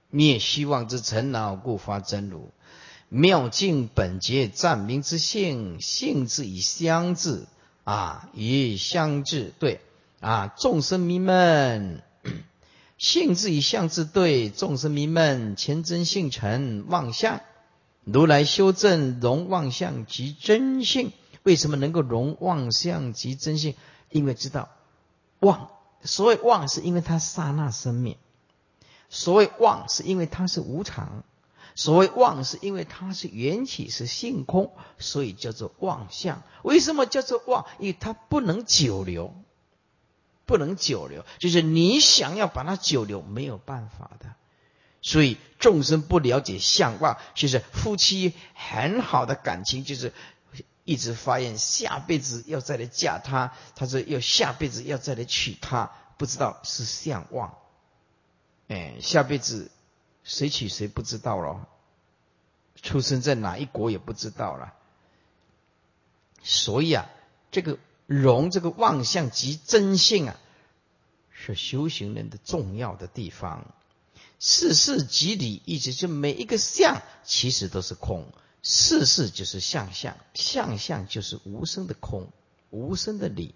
[0.08, 2.50] 灭虚妄之尘恼，故发真如。
[3.10, 7.44] 妙境本觉暂明之性，性质以相治
[7.84, 9.82] 啊，以相治对
[10.20, 10.46] 啊。
[10.46, 12.00] 众生迷闷，
[12.96, 14.48] 性质以相治对。
[14.48, 17.40] 众生迷闷，前真性成妄相。
[18.04, 21.12] 如来修正容妄相及真性，
[21.48, 23.74] 为什么能够容妄相及真性？
[24.10, 24.68] 因为知道
[25.38, 25.70] 妄。
[26.02, 28.16] 所谓妄，是因为它刹那生灭；
[29.08, 31.24] 所谓妄，是因为它是无常；
[31.74, 36.42] 所谓妄，是因为它是缘起，是性空，所以叫做妄相。
[36.62, 37.64] 为什么叫做妄？
[37.78, 39.34] 因为它不能久留，
[40.44, 44.34] 不能久留，就是你想要把它久留，没有办法的。
[45.00, 50.12] 所以众生不了解相望，就是夫妻很好的感情，就是
[50.88, 57.58] 一直发愿下辈子要再来嫁他，他说要下辈子要再来娶她，不知道是相望。
[58.68, 59.70] 哎，下辈子
[60.24, 61.68] 谁娶谁不知道了，
[62.80, 64.72] 出生在哪一国也不知道了。
[66.42, 67.10] 所以啊，
[67.50, 70.40] 这个容这个妄相及真性啊，
[71.30, 73.66] 是修行人的重要的地方。
[74.38, 78.32] 事事即理，意思就每一个相其实都是空，
[78.62, 82.28] 事事就是相相，相相就是无声的空，
[82.70, 83.54] 无声的理，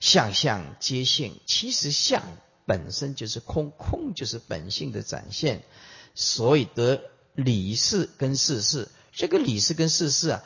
[0.00, 2.22] 相相皆性，其实相
[2.66, 5.62] 本身就是空，空就是本性的展现，
[6.14, 7.02] 所以得
[7.34, 10.42] 理事跟事事，这个理事跟事事啊，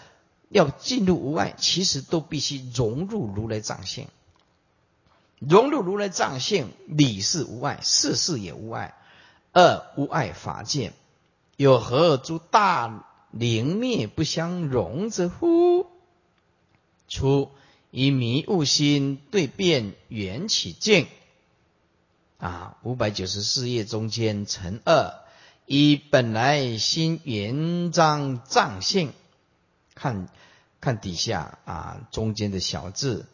[0.50, 4.08] 要进入无碍，其实都必须融入如来藏性，
[5.38, 8.94] 融入如来藏性，理事无碍，事事也无碍。
[9.52, 10.92] 二无碍法界，
[11.56, 15.86] 有何诸大灵灭不相容者乎？
[17.08, 17.50] 初
[17.90, 21.06] 以迷悟心对变缘起境。
[22.38, 25.12] 啊，五百九十四页中间乘二，
[25.66, 29.12] 以本来心圆章藏性，
[29.94, 30.28] 看
[30.80, 33.26] 看底下啊中间的小字，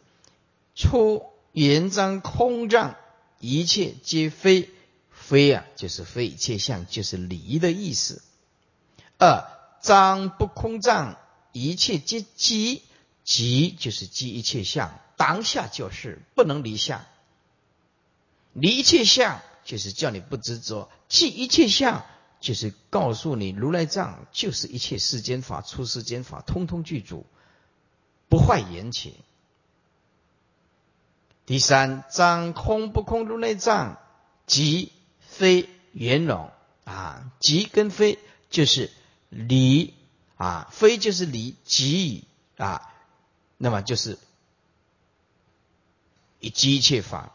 [0.75, 1.23] 初
[1.53, 2.95] 圆章空障，
[3.39, 4.69] 一切皆非。
[5.11, 8.21] 非啊，就是非一切相，就是离的意思。
[9.17, 11.17] 二张不空障，
[11.51, 12.83] 一切皆即，
[13.23, 17.05] 即就是即一切相，当下就是不能离相。
[18.53, 22.05] 离一切相，就是叫你不执着；即一切相，
[22.39, 27.25] 就是告诉你如来藏就是一切世间法、出世间法，通通具足，
[28.29, 29.15] 不坏缘起。
[31.45, 33.97] 第三张空不空如来藏，
[34.45, 34.91] 即。
[35.29, 36.49] 非圆融
[36.83, 38.17] 啊，即跟非
[38.49, 38.91] 就是
[39.29, 39.93] 离
[40.35, 42.25] 啊，非就是离，即
[42.57, 42.93] 啊，
[43.57, 44.17] 那么就是
[46.39, 47.33] 以即一切法，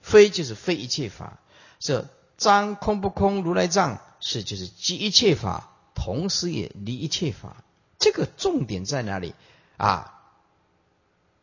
[0.00, 1.38] 非就是非一切法。
[1.78, 7.64] 这张空不空如来藏是就是即一切法，同时也离一切法。
[7.98, 9.34] 这个重点在哪里
[9.76, 10.20] 啊？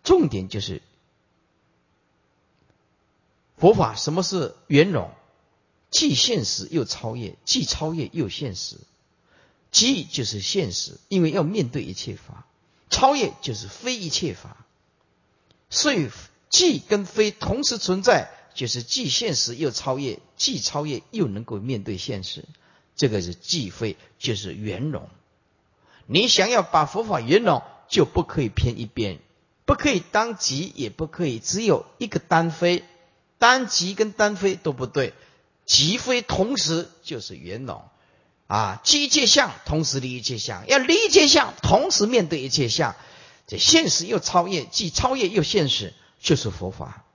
[0.04, 0.82] 重点就是
[3.58, 5.12] 佛法什么是圆融？
[5.91, 8.78] 既现实又超越，既超越又现实。
[9.72, 12.46] 即就是现实，因为要面对一切法；
[12.90, 14.66] 超越就是非一切法。
[15.70, 16.10] 所以
[16.50, 22.46] 既跟非同时存在，就是既现实又超越，既超越又能够面对现实。
[22.96, 25.08] 这个是既非，就是圆融。
[26.08, 29.20] 你想要把佛法圆融，就不可以偏一边，
[29.66, 32.84] 不可以当即，也不可以只有一个单非，
[33.38, 35.14] 单即跟单非都不对。
[35.66, 37.84] 即非同时就是圆融
[38.50, 42.95] 啊，即一切相同时离一切相，要离一切相同时面对一切相，
[43.45, 47.06] 这现实又超越，既超越又现实，就是佛法。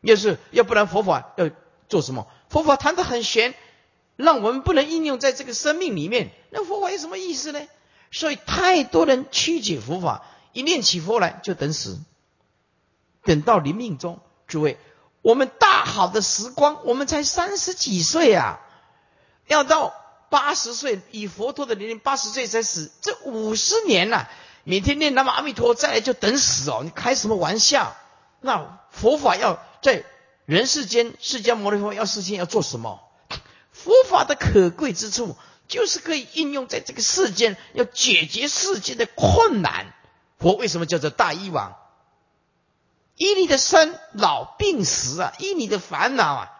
[0.00, 1.50] 要是要不然佛法要
[1.88, 2.28] 做什么？
[2.48, 3.52] 佛法谈的很玄，
[4.14, 7.60] 让我们不能应用在这个生命里面，那佛法有什么意思呢？
[8.12, 11.98] 所以太多人曲解佛法，一念起佛来就等死，
[13.24, 14.78] 等到临命中，诸位。
[15.20, 18.60] 我们大好的时光，我们才三十几岁啊，
[19.48, 19.92] 要到
[20.34, 24.28] 八十岁，以佛陀的年龄八十岁才死，这五十年了，
[24.64, 26.80] 每天念南无阿弥陀，再来就等死哦！
[26.82, 27.94] 你开什么玩笑？
[28.40, 30.04] 那佛法要在
[30.44, 33.00] 人世间，释迦牟尼佛要世间要做什么？
[33.70, 35.36] 佛法的可贵之处，
[35.68, 39.94] 就是可以应用在这个世间，要解决世间的困难。
[40.40, 41.76] 佛为什么叫做大医王？
[43.14, 46.50] 医你的生老病死啊，医你的烦恼啊，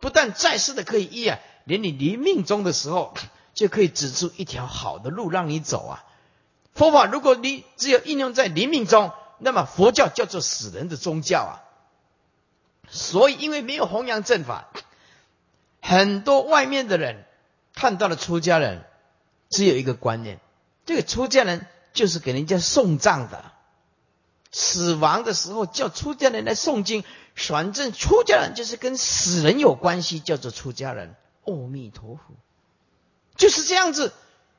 [0.00, 3.14] 不但在世的可以医啊，连你临命中的时候
[3.54, 6.04] 就可以指出一条好的路让你走啊。
[6.74, 11.52] 佛法如果你只有应用在临命中，那么佛教叫做死人的宗教啊。
[12.88, 14.68] 所以因为没有弘扬正法，
[15.80, 17.24] 很多外面的人
[17.74, 18.84] 看到了出家人，
[19.48, 20.40] 只有一个观念：
[20.86, 23.52] 这个出家人就是给人家送葬的。
[24.52, 27.04] 死亡的时候叫出家人来诵经，
[27.36, 31.14] 反正出家人就是跟死人有关系，叫做出家人。
[31.44, 32.22] 阿弥陀佛，
[33.36, 34.12] 就是这样子。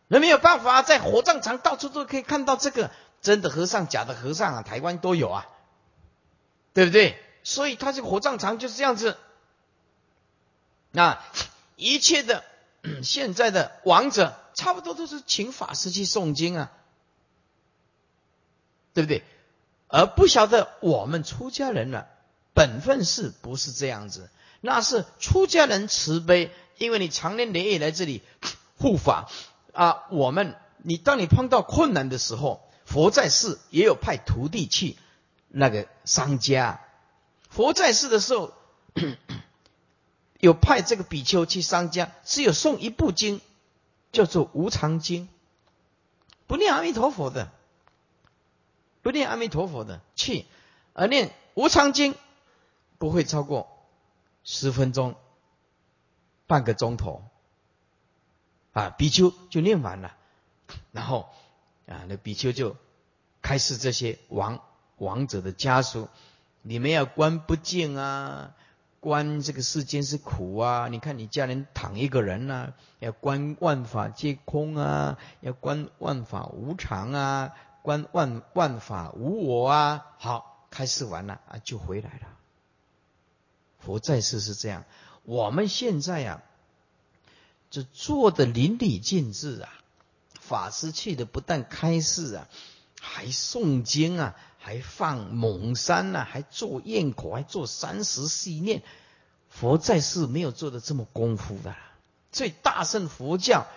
[0.07, 5.47] 那没有办法，在火葬场到处都可以看到这个真的和尚、假的和尚啊，台湾都有啊，
[6.73, 7.17] 对不对？
[7.43, 9.17] 所以他这个火葬场就是这样子。
[10.91, 11.23] 那
[11.77, 12.43] 一切的
[13.03, 16.71] 现在的王者，差不多都是请法师去诵经啊，
[18.93, 19.23] 对不对？
[19.87, 22.05] 而不晓得我们出家人呢，
[22.53, 24.29] 本分是不是这样子？
[24.59, 28.23] 那是出家人慈悲，因为你常年累月来这里
[28.79, 29.29] 护法
[29.71, 34.97] 啊，我们你当你碰到困难的时候，佛在世也有派徒弟去
[35.47, 36.81] 那个商家，
[37.51, 38.51] 佛在世的时候
[40.41, 43.41] 有派这个比丘去商家，是有送一部经，
[44.11, 45.25] 叫做《无常经》，
[46.47, 47.51] 不念阿弥陀佛的，
[49.03, 50.47] 不念阿弥陀佛的去，
[50.93, 52.13] 而念《无常经》
[52.97, 53.69] 不会超过
[54.43, 55.15] 十分钟。
[56.51, 57.23] 半个钟头，
[58.73, 60.17] 啊，比丘就念完了，
[60.91, 61.29] 然后
[61.87, 62.75] 啊，那比丘就
[63.41, 64.61] 开始这些王
[64.97, 66.09] 王者的家属，
[66.61, 68.53] 你们要观不净啊，
[68.99, 82.27] 观这个世间是苦啊，你看你家人躺一个人呐，要观万法皆空啊，要观万法无常啊，观万万法无我啊，好，开示完了啊，就回来了。
[83.79, 84.83] 佛在世是这样。
[85.31, 86.43] 我们现在呀，
[87.69, 89.71] 这做的淋漓尽致啊！
[90.41, 92.49] 法师去的不但开示啊，
[92.99, 98.83] 还诵经啊，还放猛山呐，还做焰口，还做三十细念。
[99.47, 101.77] 佛在世没有做的这么功夫的。
[102.33, 103.67] 所以大乘佛教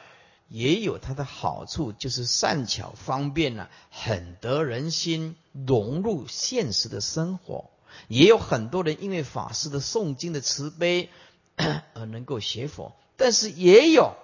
[0.48, 7.70] 也有它的好处，就是善巧方便呐，很得人心，融入现实的生活。
[8.09, 11.11] 也有很多人因为法师的诵经的慈悲。
[11.57, 14.14] 而能够学佛，但是也有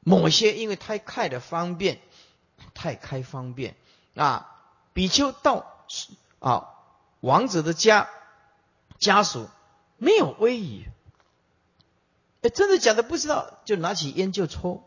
[0.00, 2.00] 某些因为太开的方便，
[2.74, 3.74] 太开方便
[4.14, 4.54] 啊，
[4.92, 5.84] 比丘到
[6.38, 6.74] 啊
[7.20, 8.08] 王子的家
[8.98, 9.48] 家属
[9.96, 10.84] 没有威仪，
[12.42, 14.84] 哎，真的假的不知道，就拿起烟就抽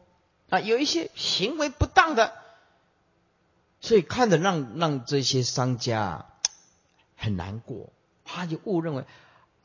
[0.49, 2.33] 啊，有一些行为不当的，
[3.81, 6.27] 所以看着让让这些商家
[7.17, 7.89] 很难过，
[8.23, 9.05] 他就误认为。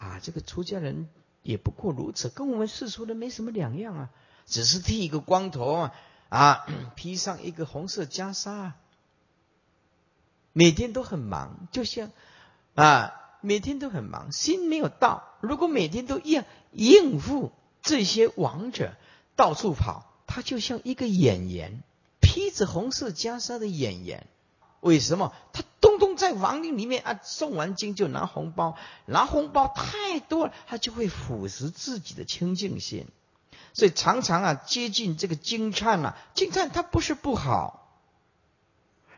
[0.05, 1.09] 啊，这个出家人
[1.43, 4.11] 也不过如此，跟我们世俗人没什么两样啊，
[4.45, 5.95] 只是剃一个光头啊，
[6.29, 8.73] 啊，披上一个红色袈裟，
[10.53, 12.11] 每天都很忙，就像
[12.75, 15.25] 啊，每天都很忙，心没有到。
[15.41, 18.93] 如果每天都应应付这些王者
[19.37, 21.83] 到处跑，他就像一个演员，
[22.21, 24.27] 披着红色袈裟的演员。
[24.81, 25.65] 为什么他？
[25.95, 28.77] 通通在王陵里面啊，送完经就拿红包，
[29.07, 33.07] 拿红包太多了，他就会腐蚀自己的清净心，
[33.73, 37.97] 所以常常啊接近这个经忏啊，经忏它不是不好，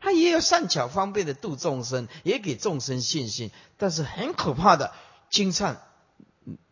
[0.02, 4.92] 他也有善巧方便的度众生，也给众生信心，但是很可怕的
[5.30, 5.76] 经忏，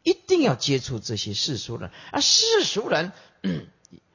[0.02, 3.12] 一定要接触这些世俗人啊，世俗人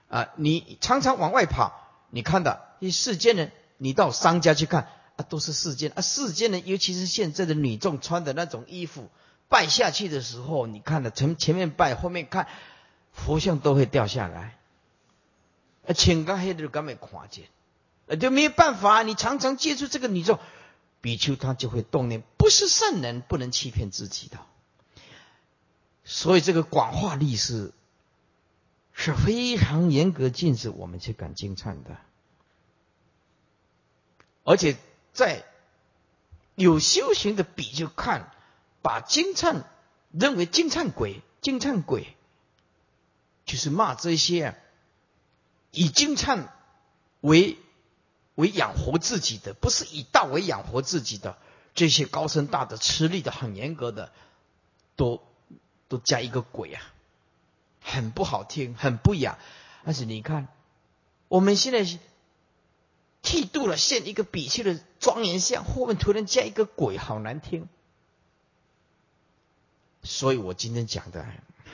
[0.07, 1.73] 啊，你常常往外跑，
[2.11, 4.89] 你看到你世间人，你到商家去看。
[5.19, 6.01] 啊，都是世间啊！
[6.01, 9.09] 世间人，尤其是现在的女众穿的那种衣服，
[9.49, 12.47] 拜下去的时候，你看了从前面拜，后面看
[13.11, 14.57] 佛像都会掉下来。
[15.85, 17.49] 啊，请个黑的根本看见？
[18.07, 19.03] 啊，就没有办法。
[19.03, 20.39] 你常常接触这个女众，
[21.01, 24.37] 比丘他就会动念，不是圣人不能欺骗自己的。
[26.05, 27.73] 所以这个广化历史
[28.93, 31.97] 是非常严格禁止我们去赶经忏的，
[34.45, 34.77] 而且。
[35.13, 35.43] 在
[36.55, 38.31] 有修行的比就看，
[38.81, 39.63] 把金灿
[40.11, 42.15] 认为金灿鬼，金灿鬼
[43.45, 44.55] 就是骂这些
[45.71, 46.53] 以金灿
[47.21, 47.57] 为
[48.35, 51.37] 为养活自己的，不是以道为养活自己的
[51.73, 54.11] 这些高深大的吃力的很严格的，
[54.95, 55.21] 都
[55.87, 56.81] 都加一个鬼啊，
[57.81, 59.37] 很不好听，很不雅。
[59.83, 60.47] 但是你看，
[61.27, 61.99] 我们现在。
[63.21, 67.67] 剃度了，现一个比丘的庄严像，后面突然加一个鬼，好难听。
[70.03, 71.25] 所以我今天讲的，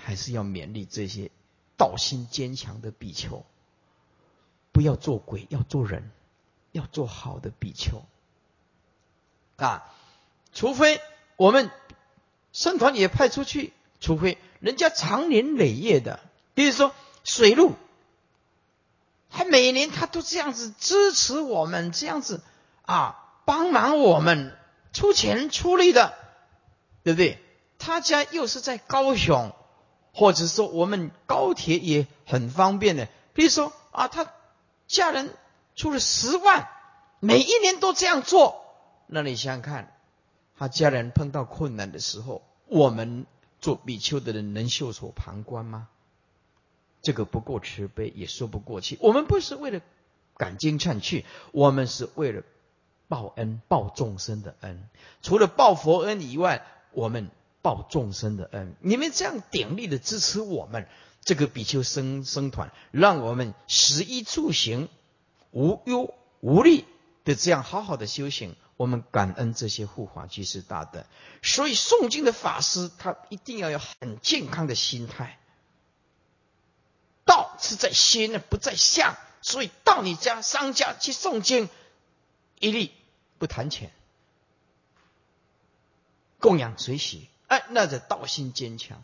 [0.04, 1.30] 还是要勉励这些
[1.78, 3.46] 道心坚强的比丘，
[4.72, 6.12] 不要做鬼，要做人，
[6.72, 8.04] 要做好的比丘
[9.58, 9.94] 啊！
[10.52, 11.00] 除非
[11.38, 11.70] 我们
[12.52, 16.20] 僧团也派出去，除非人家长年累月的，
[16.56, 16.94] 比如说
[17.24, 17.76] 水路。
[19.30, 22.42] 他每年他都这样子支持我们，这样子
[22.84, 24.58] 啊帮忙我们
[24.94, 26.14] 出钱出力的，
[27.04, 27.40] 对不对？
[27.78, 29.54] 他家又是在高雄，
[30.14, 33.08] 或者说我们高铁也很方便的。
[33.34, 34.32] 比如说啊，他
[34.88, 35.34] 家人
[35.76, 36.70] 出了十万，
[37.20, 38.64] 每一年都这样做，
[39.08, 39.94] 那你想想看，
[40.58, 43.26] 他家人碰到困难的时候，我们
[43.60, 45.90] 做比丘的人能袖手旁观吗？
[47.06, 48.98] 这个不够慈悲，也说不过去。
[49.00, 49.80] 我们不是为了
[50.38, 52.42] 赶经忏去，我们是为了
[53.08, 54.90] 报恩、报众生的恩。
[55.22, 57.30] 除了报佛恩以外，我们
[57.62, 58.76] 报众生的恩。
[58.82, 60.88] 你们这样鼎力的支持我们
[61.22, 64.90] 这个比丘生生团，让我们食衣住行
[65.52, 66.86] 无忧无虑
[67.24, 68.56] 的这样好好的修行。
[68.78, 71.06] 我们感恩这些护法居士大德。
[71.44, 75.38] 所以诵经的法师，他一定要有很健康的心态。
[77.66, 79.18] 是在心呢，不在相。
[79.42, 81.70] 所以到你家商家去诵经，
[82.60, 82.90] 一律
[83.38, 83.92] 不谈钱，
[86.40, 87.28] 供养随喜。
[87.48, 89.04] 哎，那这道心坚强。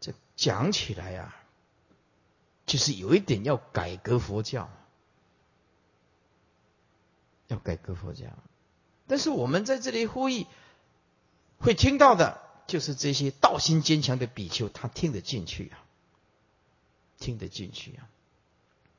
[0.00, 1.36] 这讲起来呀，
[2.64, 4.70] 就是有一点要改革佛教，
[7.48, 8.24] 要改革佛教。
[9.06, 10.46] 但是我们在这里呼吁，
[11.58, 15.76] 会听到的，就是这些道心坚强的比丘，他听得进去啊，
[17.18, 18.08] 听得进去啊。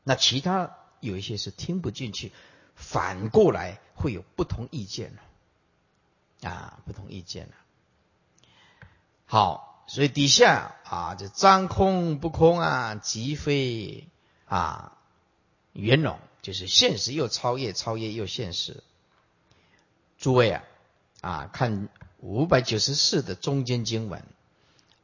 [0.03, 2.31] 那其他有一些是听不进去，
[2.75, 7.53] 反过来会有不同意见了，啊，不同意见了。
[9.25, 14.07] 好，所以底下啊，这张空不空啊，即非
[14.45, 14.97] 啊
[15.73, 18.83] 圆融，就是现实又超越，超越又现实。
[20.17, 20.63] 诸位啊，
[21.21, 21.89] 啊，看
[22.19, 24.25] 五百九十四的中间经文，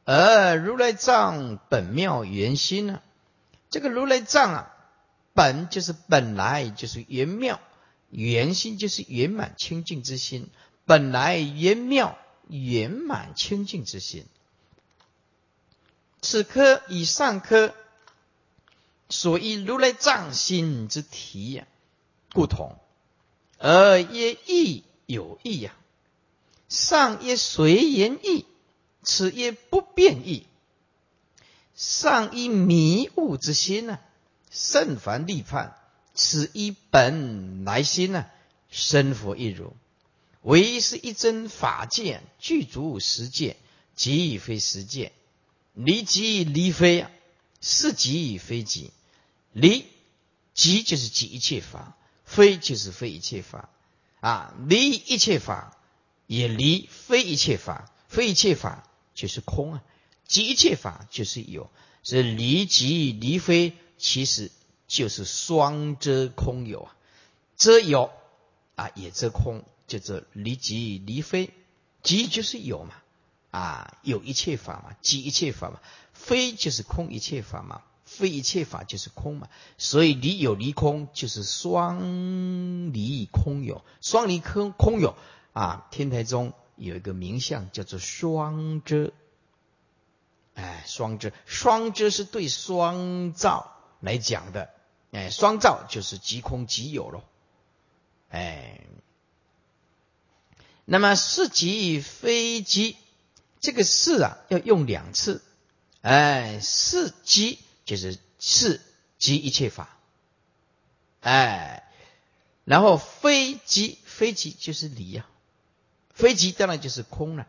[0.04, 3.02] 而如来藏本妙圆心呢，
[3.70, 4.70] 这个如来藏啊。
[5.36, 7.60] 本就是本来就是圆妙，
[8.08, 10.48] 圆心就是圆满清净之心，
[10.84, 14.26] 本来圆妙圆满清净之心。
[16.20, 17.74] 此科与上科
[19.08, 21.66] 所依如来藏心之体呀，
[22.28, 22.78] 不同，
[23.58, 25.74] 而也亦有异呀。
[26.68, 28.46] 上曰随缘异，
[29.04, 30.46] 此曰不变异。
[31.76, 33.98] 上依迷雾之心呢？
[34.50, 35.76] 甚凡立判，
[36.14, 38.26] 此一本来心呢？
[38.70, 39.74] 生佛一如，
[40.42, 43.56] 唯是一真法界，具足实界，
[43.94, 45.12] 即非实界。
[45.74, 47.10] 离即离非啊，
[47.60, 48.92] 是即非即。
[49.52, 49.86] 离
[50.54, 53.68] 即就是即一切法，非就是非一切法
[54.20, 54.54] 啊。
[54.68, 55.76] 离一切法，
[56.28, 59.82] 也离非一切法，非一切法就是空啊。
[60.26, 61.70] 即一切法就是有，
[62.02, 63.72] 是离即离非。
[63.96, 64.50] 其实
[64.88, 66.96] 就是双遮空有啊，
[67.56, 68.10] 遮有
[68.74, 71.50] 啊，也遮空，叫做离即离非，
[72.02, 72.94] 即就是有嘛，
[73.52, 75.80] 啊，有一切法嘛，即一切法嘛，
[76.12, 79.48] 非就是空一切法嘛，非一切法就是空嘛，
[79.78, 85.14] 所以离有离空就是双离空有，双离空空有
[85.52, 89.12] 啊，天台中有一个名相叫做双遮，
[90.54, 93.70] 哎，双遮，双遮是对双照。
[94.00, 94.68] 来讲的，
[95.12, 97.22] 哎，双照就是即空即有喽，
[98.28, 98.80] 哎，
[100.84, 102.98] 那么是即非即，
[103.60, 105.42] 这个是啊要用两次，
[106.02, 108.82] 哎，是即就是是
[109.16, 109.96] 即一切法，
[111.20, 111.90] 哎，
[112.66, 115.26] 然后非即非即就是离呀，
[116.14, 117.46] 非即当然就是空了，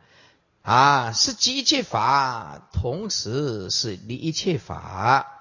[0.62, 5.32] 啊，是即一切法，同时是离一切法。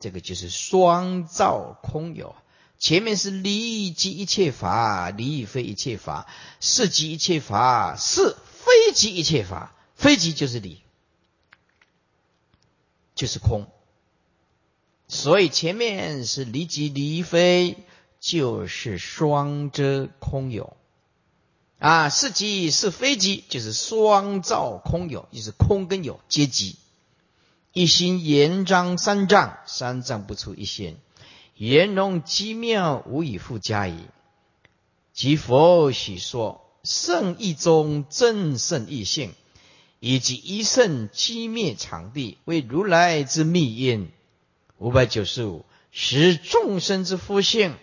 [0.00, 2.36] 这个就是双照空有，
[2.78, 6.26] 前面是离即一切法，离非一切法，
[6.60, 10.82] 是即一切法，是非即一切法，非即就是离，
[13.14, 13.66] 就是空。
[15.08, 17.78] 所以前面是离即离非，
[18.20, 20.76] 就是双遮空有
[21.84, 26.76] 啊，是即是非即，就是双照空有，就是空跟有皆即。
[27.74, 30.96] 一心言张三藏，三藏不出一心，
[31.54, 33.98] 言容机妙，无以复加矣。
[35.12, 39.34] 即佛许说圣意中真圣意性，
[40.00, 44.10] 以及一圣机灭场地，为如来之密因。
[44.78, 47.74] 五百九十五，使众生之福性，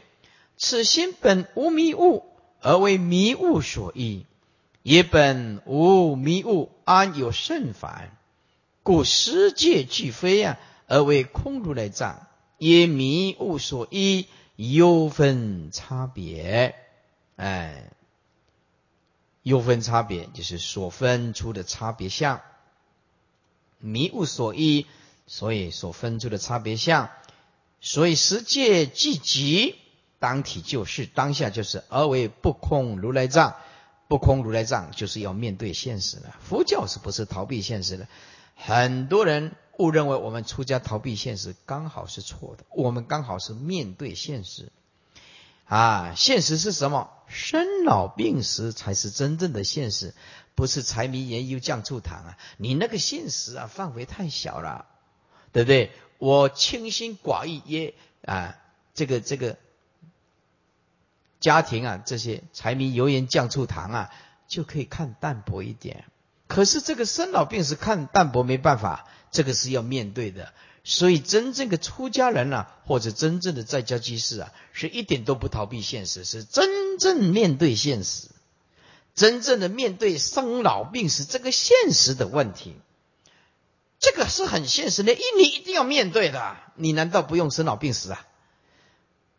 [0.57, 2.25] 此心本无迷物，
[2.61, 4.25] 而为迷雾所依；
[4.83, 8.15] 也本无迷雾，安有甚烦？
[8.83, 10.57] 故世界俱非啊，
[10.87, 16.75] 而为空如来藏，也迷雾所依，有分差别。
[17.35, 17.91] 哎，
[19.43, 22.41] 有分差别就是所分出的差别相，
[23.79, 24.85] 迷雾所依，
[25.25, 27.09] 所以所分出的差别相。
[27.79, 29.75] 所以世界既极，
[30.21, 33.55] 当体就是当下就是而为不空如来藏，
[34.07, 36.35] 不空如来藏就是要面对现实了。
[36.47, 38.07] 佛教是不是逃避现实的？
[38.55, 42.65] 很多人误认为我们出家逃避现实，刚好是错的。
[42.69, 44.71] 我们刚好是面对现实
[45.65, 46.13] 啊！
[46.15, 47.09] 现实是什么？
[47.27, 50.13] 生老病死才是真正的现实，
[50.53, 52.37] 不是柴米盐油酱醋糖啊！
[52.57, 54.85] 你那个现实啊，范围太小了，
[55.51, 55.91] 对不对？
[56.19, 58.55] 我清心寡欲也啊，
[58.93, 59.57] 这个这个
[61.41, 64.09] 家庭啊，这些柴米油盐酱醋糖啊，
[64.47, 66.05] 就可以看淡薄一点。
[66.47, 70.53] 可是这个生老病死看淡薄没办法，这个是要面对的。
[70.83, 78.29] 所以，真正的出家人啊，或者真正的在家居士啊，是一点都不逃避现实，是真正面对现实，
[79.13, 82.75] 真正的面对生老病死这个现实的问题。
[83.99, 86.57] 这个是很现实的，一你一定要面对的。
[86.75, 88.25] 你难道不用生老病死啊？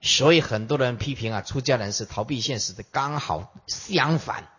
[0.02, 4.50] 所以很多人批评啊，出家人是逃避现实的，刚好相反，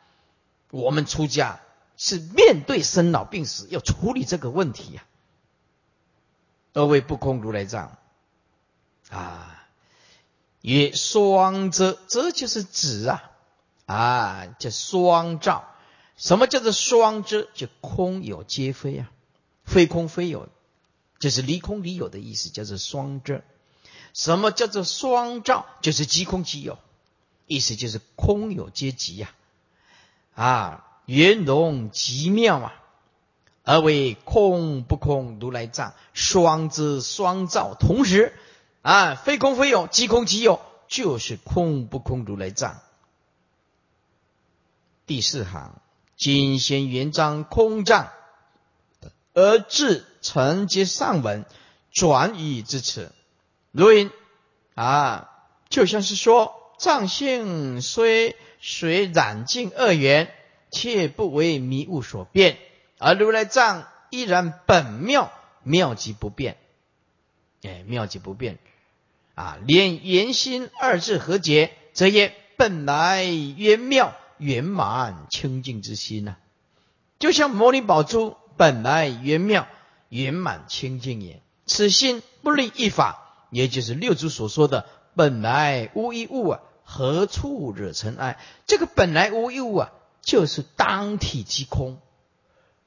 [0.71, 1.59] 我们出家
[1.97, 5.03] 是面对生老病死，要处理这个问题呀。
[6.71, 7.97] 二位不空如来藏
[9.09, 9.67] 啊，
[10.61, 13.31] 曰双遮，遮就是指啊
[13.85, 15.67] 啊，叫双照。
[16.15, 17.49] 什么叫做双遮？
[17.53, 19.11] 就空有皆非啊，
[19.65, 20.47] 非空非有，
[21.19, 23.43] 就是离空离有的意思，叫做双遮。
[24.13, 25.65] 什么叫做双照？
[25.81, 26.77] 就是即空即有，
[27.47, 29.33] 意思就是空有皆即呀
[30.35, 32.79] 啊，圆融极妙啊。
[33.65, 38.37] 而为空不空如来藏，双之双照，同时
[38.81, 40.59] 啊，非空非有，即空即有，
[40.89, 42.81] 就是空不空如来藏。
[45.05, 45.79] 第四行，
[46.17, 48.11] 今先圆章空藏，
[49.33, 51.45] 而至承接上文
[51.89, 53.13] 转语至此，
[53.73, 54.11] 如云
[54.75, 55.31] 啊，
[55.67, 60.31] 就像是说，藏性虽随染净二元，
[60.71, 62.59] 却不为迷雾所变。
[62.99, 66.57] 而如来藏依然本妙，妙即不变，
[67.63, 68.59] 哎，妙即不变，
[69.33, 76.37] 啊，连圆心二字合结，则也本来圆妙圆满清净之心呐。
[77.17, 79.67] 就像摩尼宝珠本来圆妙
[80.09, 83.22] 圆满清净也，此心不立一法，
[83.53, 84.85] 也就是六祖所说的
[85.15, 88.39] 本来无一物啊，何处惹尘埃？
[88.65, 89.91] 这个本来无一物啊，
[90.21, 91.99] 就是当体即空。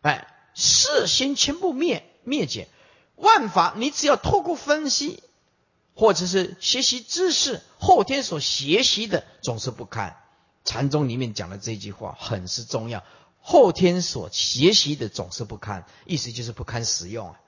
[0.02, 2.68] 哎，世心全部灭灭减，
[3.14, 5.22] 万法你只要透过分析，
[5.94, 10.16] 或者是学习知识，后天所学习的总是不堪。
[10.64, 13.04] 禅宗里面讲的这句话很是重要，
[13.40, 17.40] 后天所学习的总是不堪，意思就是不堪使用啊。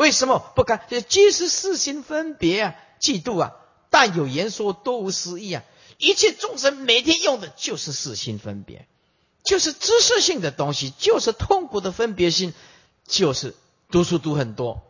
[0.00, 0.80] 为什么不堪？
[0.88, 3.52] 就皆是世心分别啊，嫉妒啊，
[3.90, 5.62] 但有言说多无私意啊，
[5.98, 8.88] 一切众生每天用的就是四心分别。
[9.42, 12.54] 就是知识性的东西，就是痛苦的分别心，
[13.06, 13.54] 就是
[13.90, 14.82] 读书读很多，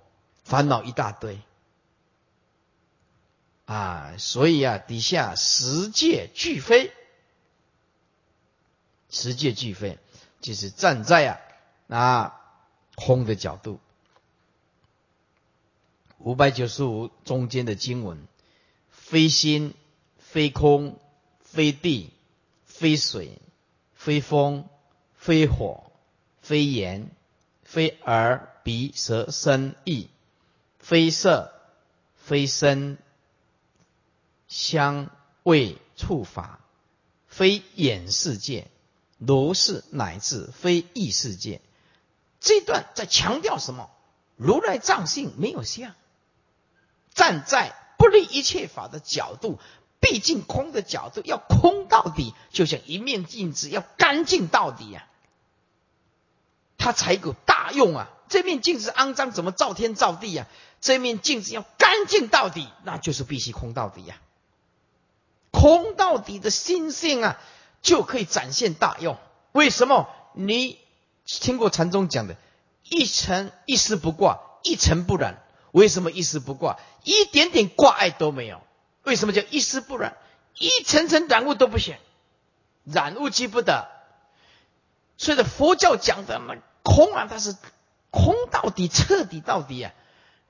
[0.45, 1.41] 烦恼一大堆
[3.65, 4.15] 啊！
[4.17, 6.93] 所以啊，底下十界俱非，
[9.09, 9.99] 十界俱非，
[10.41, 11.41] 就是站在啊
[11.89, 12.41] 啊
[12.95, 13.81] 空的角度。
[16.21, 18.27] 五百九十五中间的经文，
[18.91, 19.75] 非心，
[20.19, 20.99] 非空，
[21.41, 22.11] 非地，
[22.65, 23.39] 非水。
[24.03, 24.65] 非风，
[25.15, 25.93] 非火，
[26.41, 27.11] 非言，
[27.65, 30.09] 非耳鼻舌身意，
[30.79, 31.53] 非色，
[32.15, 32.97] 非声，
[34.49, 35.11] 香
[35.43, 36.61] 味触法，
[37.29, 38.69] 非眼世界，
[39.19, 41.61] 如是乃至非意世界。
[42.41, 43.91] 这段在强调什么？
[44.37, 45.95] 如来藏性没有相，
[47.15, 49.59] 站在不立一切法的角度。
[50.01, 55.07] 毕竟空的角度要空到底，就像一面镜子要干净到底呀，
[56.79, 58.09] 它才有大用啊！
[58.27, 60.47] 这面镜子肮脏，怎么照天照地呀？
[60.81, 64.17] 这面镜子要干净到底，那就是必须空到底呀。
[65.51, 67.39] 空到底的心性啊，
[67.83, 69.19] 就可以展现大用。
[69.53, 70.09] 为什么？
[70.33, 70.79] 你
[71.27, 72.37] 听过禅宗讲的
[72.89, 75.43] “一尘一丝不挂，一尘不染”？
[75.73, 76.79] 为什么一丝不挂？
[77.05, 78.61] 一点点挂碍都没有。
[79.05, 80.17] 为什么叫一丝不染？
[80.59, 81.97] 一层层染物都不行，
[82.85, 83.89] 染物即不得。
[85.17, 87.57] 所以佛教讲的嘛，空啊，它是
[88.11, 89.93] 空到底，彻底到底啊，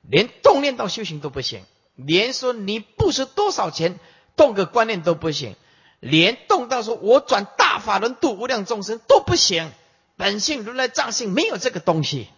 [0.02, 1.64] 连动念到修行都不行，
[1.94, 4.00] 连说你布施多少钱
[4.36, 5.54] 动个观念都不行，
[6.00, 9.70] 连动到说我转大法轮度无量众生都不行。
[10.16, 12.28] 本性如来藏性没有这个东西，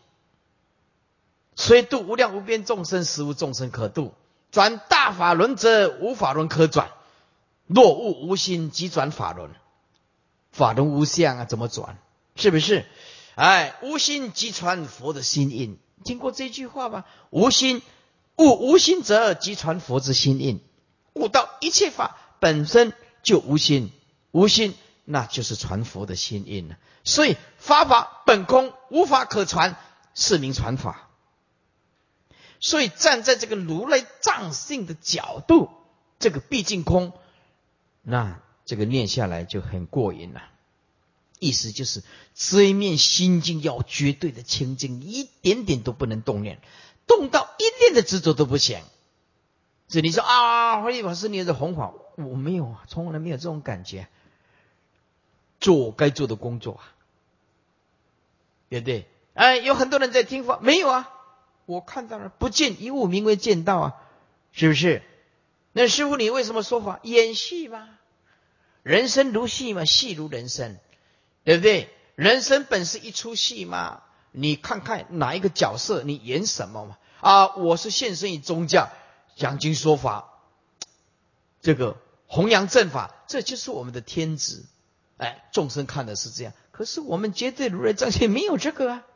[1.54, 4.14] 虽度无量无边众生，实无众生可度。
[4.50, 6.90] 转大法轮则无法轮可转，
[7.66, 9.50] 若悟无心即转法轮，
[10.50, 11.98] 法轮无相啊，怎么转？
[12.36, 12.84] 是不是？
[13.34, 17.04] 哎，无心即传佛的心印，听过这句话吗？
[17.30, 17.80] 无心
[18.36, 20.60] 悟无心则即传佛之心印，
[21.14, 22.92] 悟到一切法本身
[23.22, 23.90] 就无心，
[24.32, 24.74] 无心，
[25.06, 26.76] 那就是传佛的心印了。
[27.04, 29.76] 所以法法本空，无法可传，
[30.14, 31.08] 是名传法。
[32.62, 35.68] 所以站在这个如来藏性的角度，
[36.18, 37.12] 这个毕竟空，
[38.00, 40.42] 那这个念下来就很过瘾了。
[41.40, 42.04] 意思就是
[42.34, 46.60] 这一面心境要绝对的清净，一点点都不能动念，
[47.08, 48.80] 动到一念的执着都不行。
[49.88, 54.08] 这你说啊，慧法师你的弘法，我没有啊，从来没有这种感觉。
[55.58, 56.94] 做该做的工作啊，
[58.68, 59.08] 对不对？
[59.34, 61.10] 哎，有很多人在听法，没有啊。
[61.72, 63.94] 我看到了，不见一物，名为见道啊，
[64.52, 65.02] 是不是？
[65.72, 67.00] 那师傅，你为什么说法？
[67.02, 67.88] 演戏吗？
[68.82, 70.76] 人生如戏嘛，戏如人生，
[71.44, 71.88] 对不对？
[72.14, 74.02] 人生本是一出戏嘛，
[74.32, 76.98] 你看看哪一个角色，你演什么嘛？
[77.22, 78.90] 啊，我是现身于宗教，
[79.34, 80.28] 讲经说法，
[81.62, 81.96] 这个
[82.26, 84.62] 弘扬正法，这就是我们的天职。
[85.16, 89.06] 哎，众生看的是这样，可是我们绝对如来藏性没有这个啊，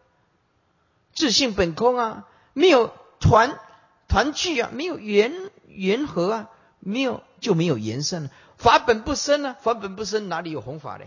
[1.14, 2.26] 自信本空啊。
[2.57, 3.61] 没有团
[4.09, 6.50] 团聚啊，没有缘缘合啊，
[6.80, 8.30] 没有就没有延伸了。
[8.57, 11.04] 法本不生呢，法本不生，哪里有弘法呢？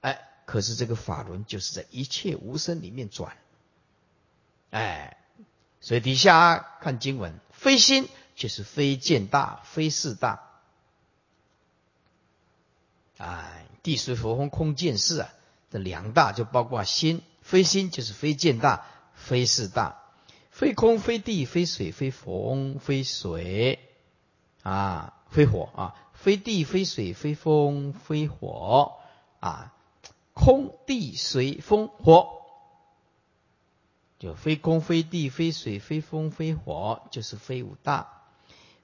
[0.00, 3.36] 哎，可是这个法轮就是在一切无声里面转。
[4.70, 5.18] 哎，
[5.80, 10.40] 所以底下看经文，非心就是非见大，非事大。
[13.18, 15.28] 哎，地水火风空见识啊，
[15.70, 20.00] 这两大就包括心，非心就是非见大，非事大。
[20.54, 23.80] 非空非地非水非风非水。
[24.62, 28.92] 啊，非火啊，非地非水非风非火。
[29.40, 29.74] 啊，
[30.32, 32.40] 空地水风火，
[34.20, 38.22] 就非空非地非水非风非火，就是非五大，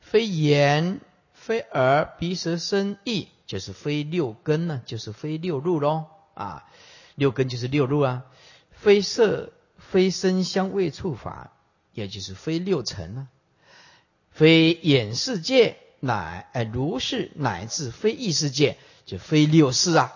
[0.01, 1.01] 非眼
[1.33, 6.69] 非耳鼻舌身意，就是非六根呢，就是非六入喽啊，
[7.15, 8.25] 六根就是六入啊，
[8.73, 11.53] 非色非声香味触法。
[11.93, 13.29] 也就是非六尘呢，
[14.31, 20.13] 非眼世界，乃哎如是乃至非意世界，就非六世啊。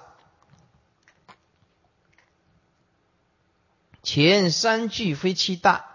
[4.02, 5.86] 前三句非七大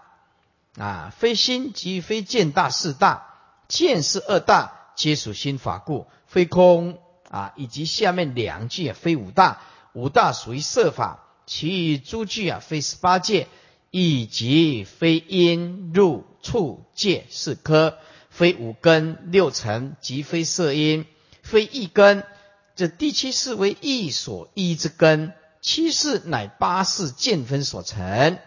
[0.76, 7.00] 啊，非心即非见大四大，见是二大，皆属心法故，非空
[7.30, 9.62] 啊，以及下面两句啊，非五大，
[9.92, 13.48] 五大属于色法，其余诸句啊，非十八界。
[13.90, 17.98] 以及非因入处界四科，
[18.30, 21.06] 非五根六尘，即非色因，
[21.42, 22.24] 非一根。
[22.76, 28.38] 这第七世为意所依之根，七世乃八世见分所成，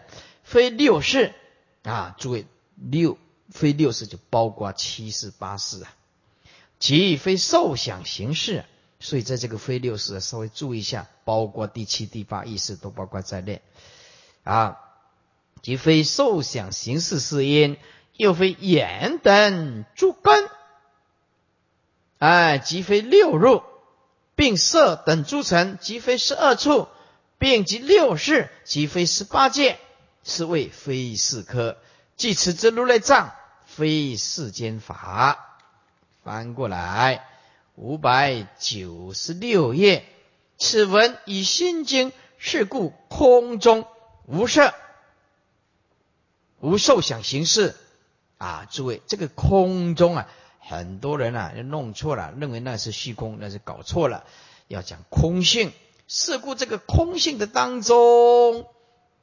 [0.42, 1.34] 非六世
[1.82, 2.16] 啊！
[2.18, 3.18] 诸位，六
[3.50, 5.94] 非六世就包括七世八世啊，
[6.78, 8.64] 即非受想行识。
[8.98, 13.60] 所以在这个非六世稍微注意一下，包括第七、第八意识都包括在内
[14.42, 14.78] 啊。
[15.64, 17.78] 即非受想行识是因，
[18.18, 20.50] 又非眼等诸根，
[22.18, 23.62] 哎，即非六入，
[24.36, 26.86] 并色等诸尘，即非十二处，
[27.38, 29.78] 并即六世，即非十八界，
[30.22, 31.78] 是谓非四科。
[32.14, 33.32] 即此之如来藏，
[33.64, 35.62] 非世间法。
[36.22, 37.26] 翻过来，
[37.74, 40.04] 五百九十六页，
[40.58, 43.86] 此文以心经，是故空中
[44.26, 44.74] 无色。
[46.64, 47.76] 无受想行识
[48.38, 50.28] 啊，诸位，这个空中啊，
[50.58, 54.24] 很多人啊弄错了，认为那是虚空，那是搞错了。
[54.66, 55.72] 要讲空性，
[56.08, 58.64] 是故这个空性的当中，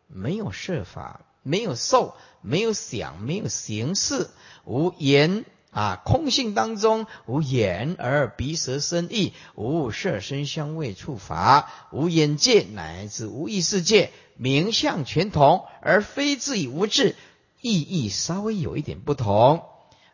[0.05, 4.29] 没有设法，没有受，没有想，没有形式，
[4.63, 5.99] 无言啊。
[6.05, 17.15] 空性当中无眼耳鼻舌身意，无色声香味触法，无眼界乃至无意识界，名相全同，而非自以无智。
[17.61, 19.63] 意义稍微有一点不同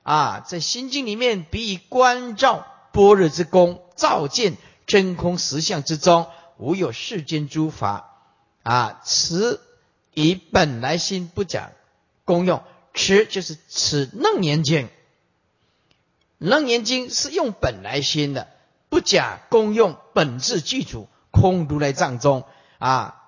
[0.03, 8.21] 啊，在心经里面，比以观照般若之功，照见真空实相之中，无有世间诸法
[8.63, 9.01] 啊。
[9.03, 9.61] 此
[10.13, 11.71] 以本来心不讲
[12.25, 12.63] 功用，
[12.93, 14.89] 此就是此楞严经。
[16.37, 18.47] 楞严经是用本来心的，
[18.89, 22.45] 不假功用，本质具足空如来藏中
[22.77, 23.23] 啊。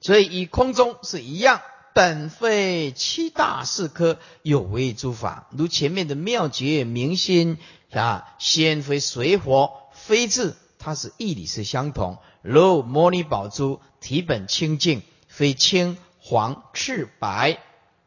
[0.00, 1.60] 所以与空中是一样。
[1.92, 7.58] 本非七大四科有为诸法，如前面的妙觉明心
[7.92, 12.18] 啊，先非水火非智，它是义理是相同。
[12.42, 17.58] 如摩尼宝珠体本清净，非青黄赤白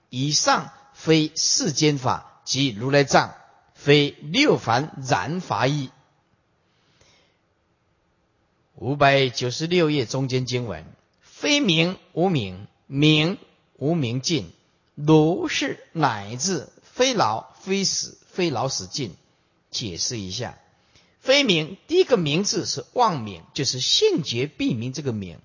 [0.10, 3.36] 以上，非世间法，即如来藏，
[3.76, 5.92] 非六凡染法意。
[8.76, 10.86] 五百九十六页中间经文：
[11.22, 13.38] 非名无名，名
[13.84, 14.50] 无名尽，
[14.96, 19.14] 如是乃至非老非死非老死尽。
[19.72, 20.58] 解释一下，
[21.20, 25.38] 非名第一个名字是妄名，就是性觉必明这个名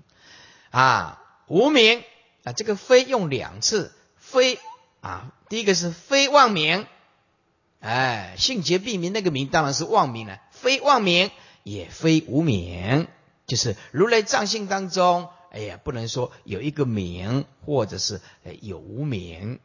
[0.71, 1.21] 啊。
[1.49, 2.05] 无名
[2.45, 4.61] 啊，这个非用两次，非
[5.01, 6.87] 啊，第一个是非妄名，
[7.81, 11.33] 哎，性觉必明那个名当然是妄名了，非妄名
[11.65, 13.09] 也非无名，
[13.49, 15.29] 就是如来藏性当中，
[15.59, 18.21] 哎呀，不能说有一个名，或者是
[18.61, 19.59] 有无名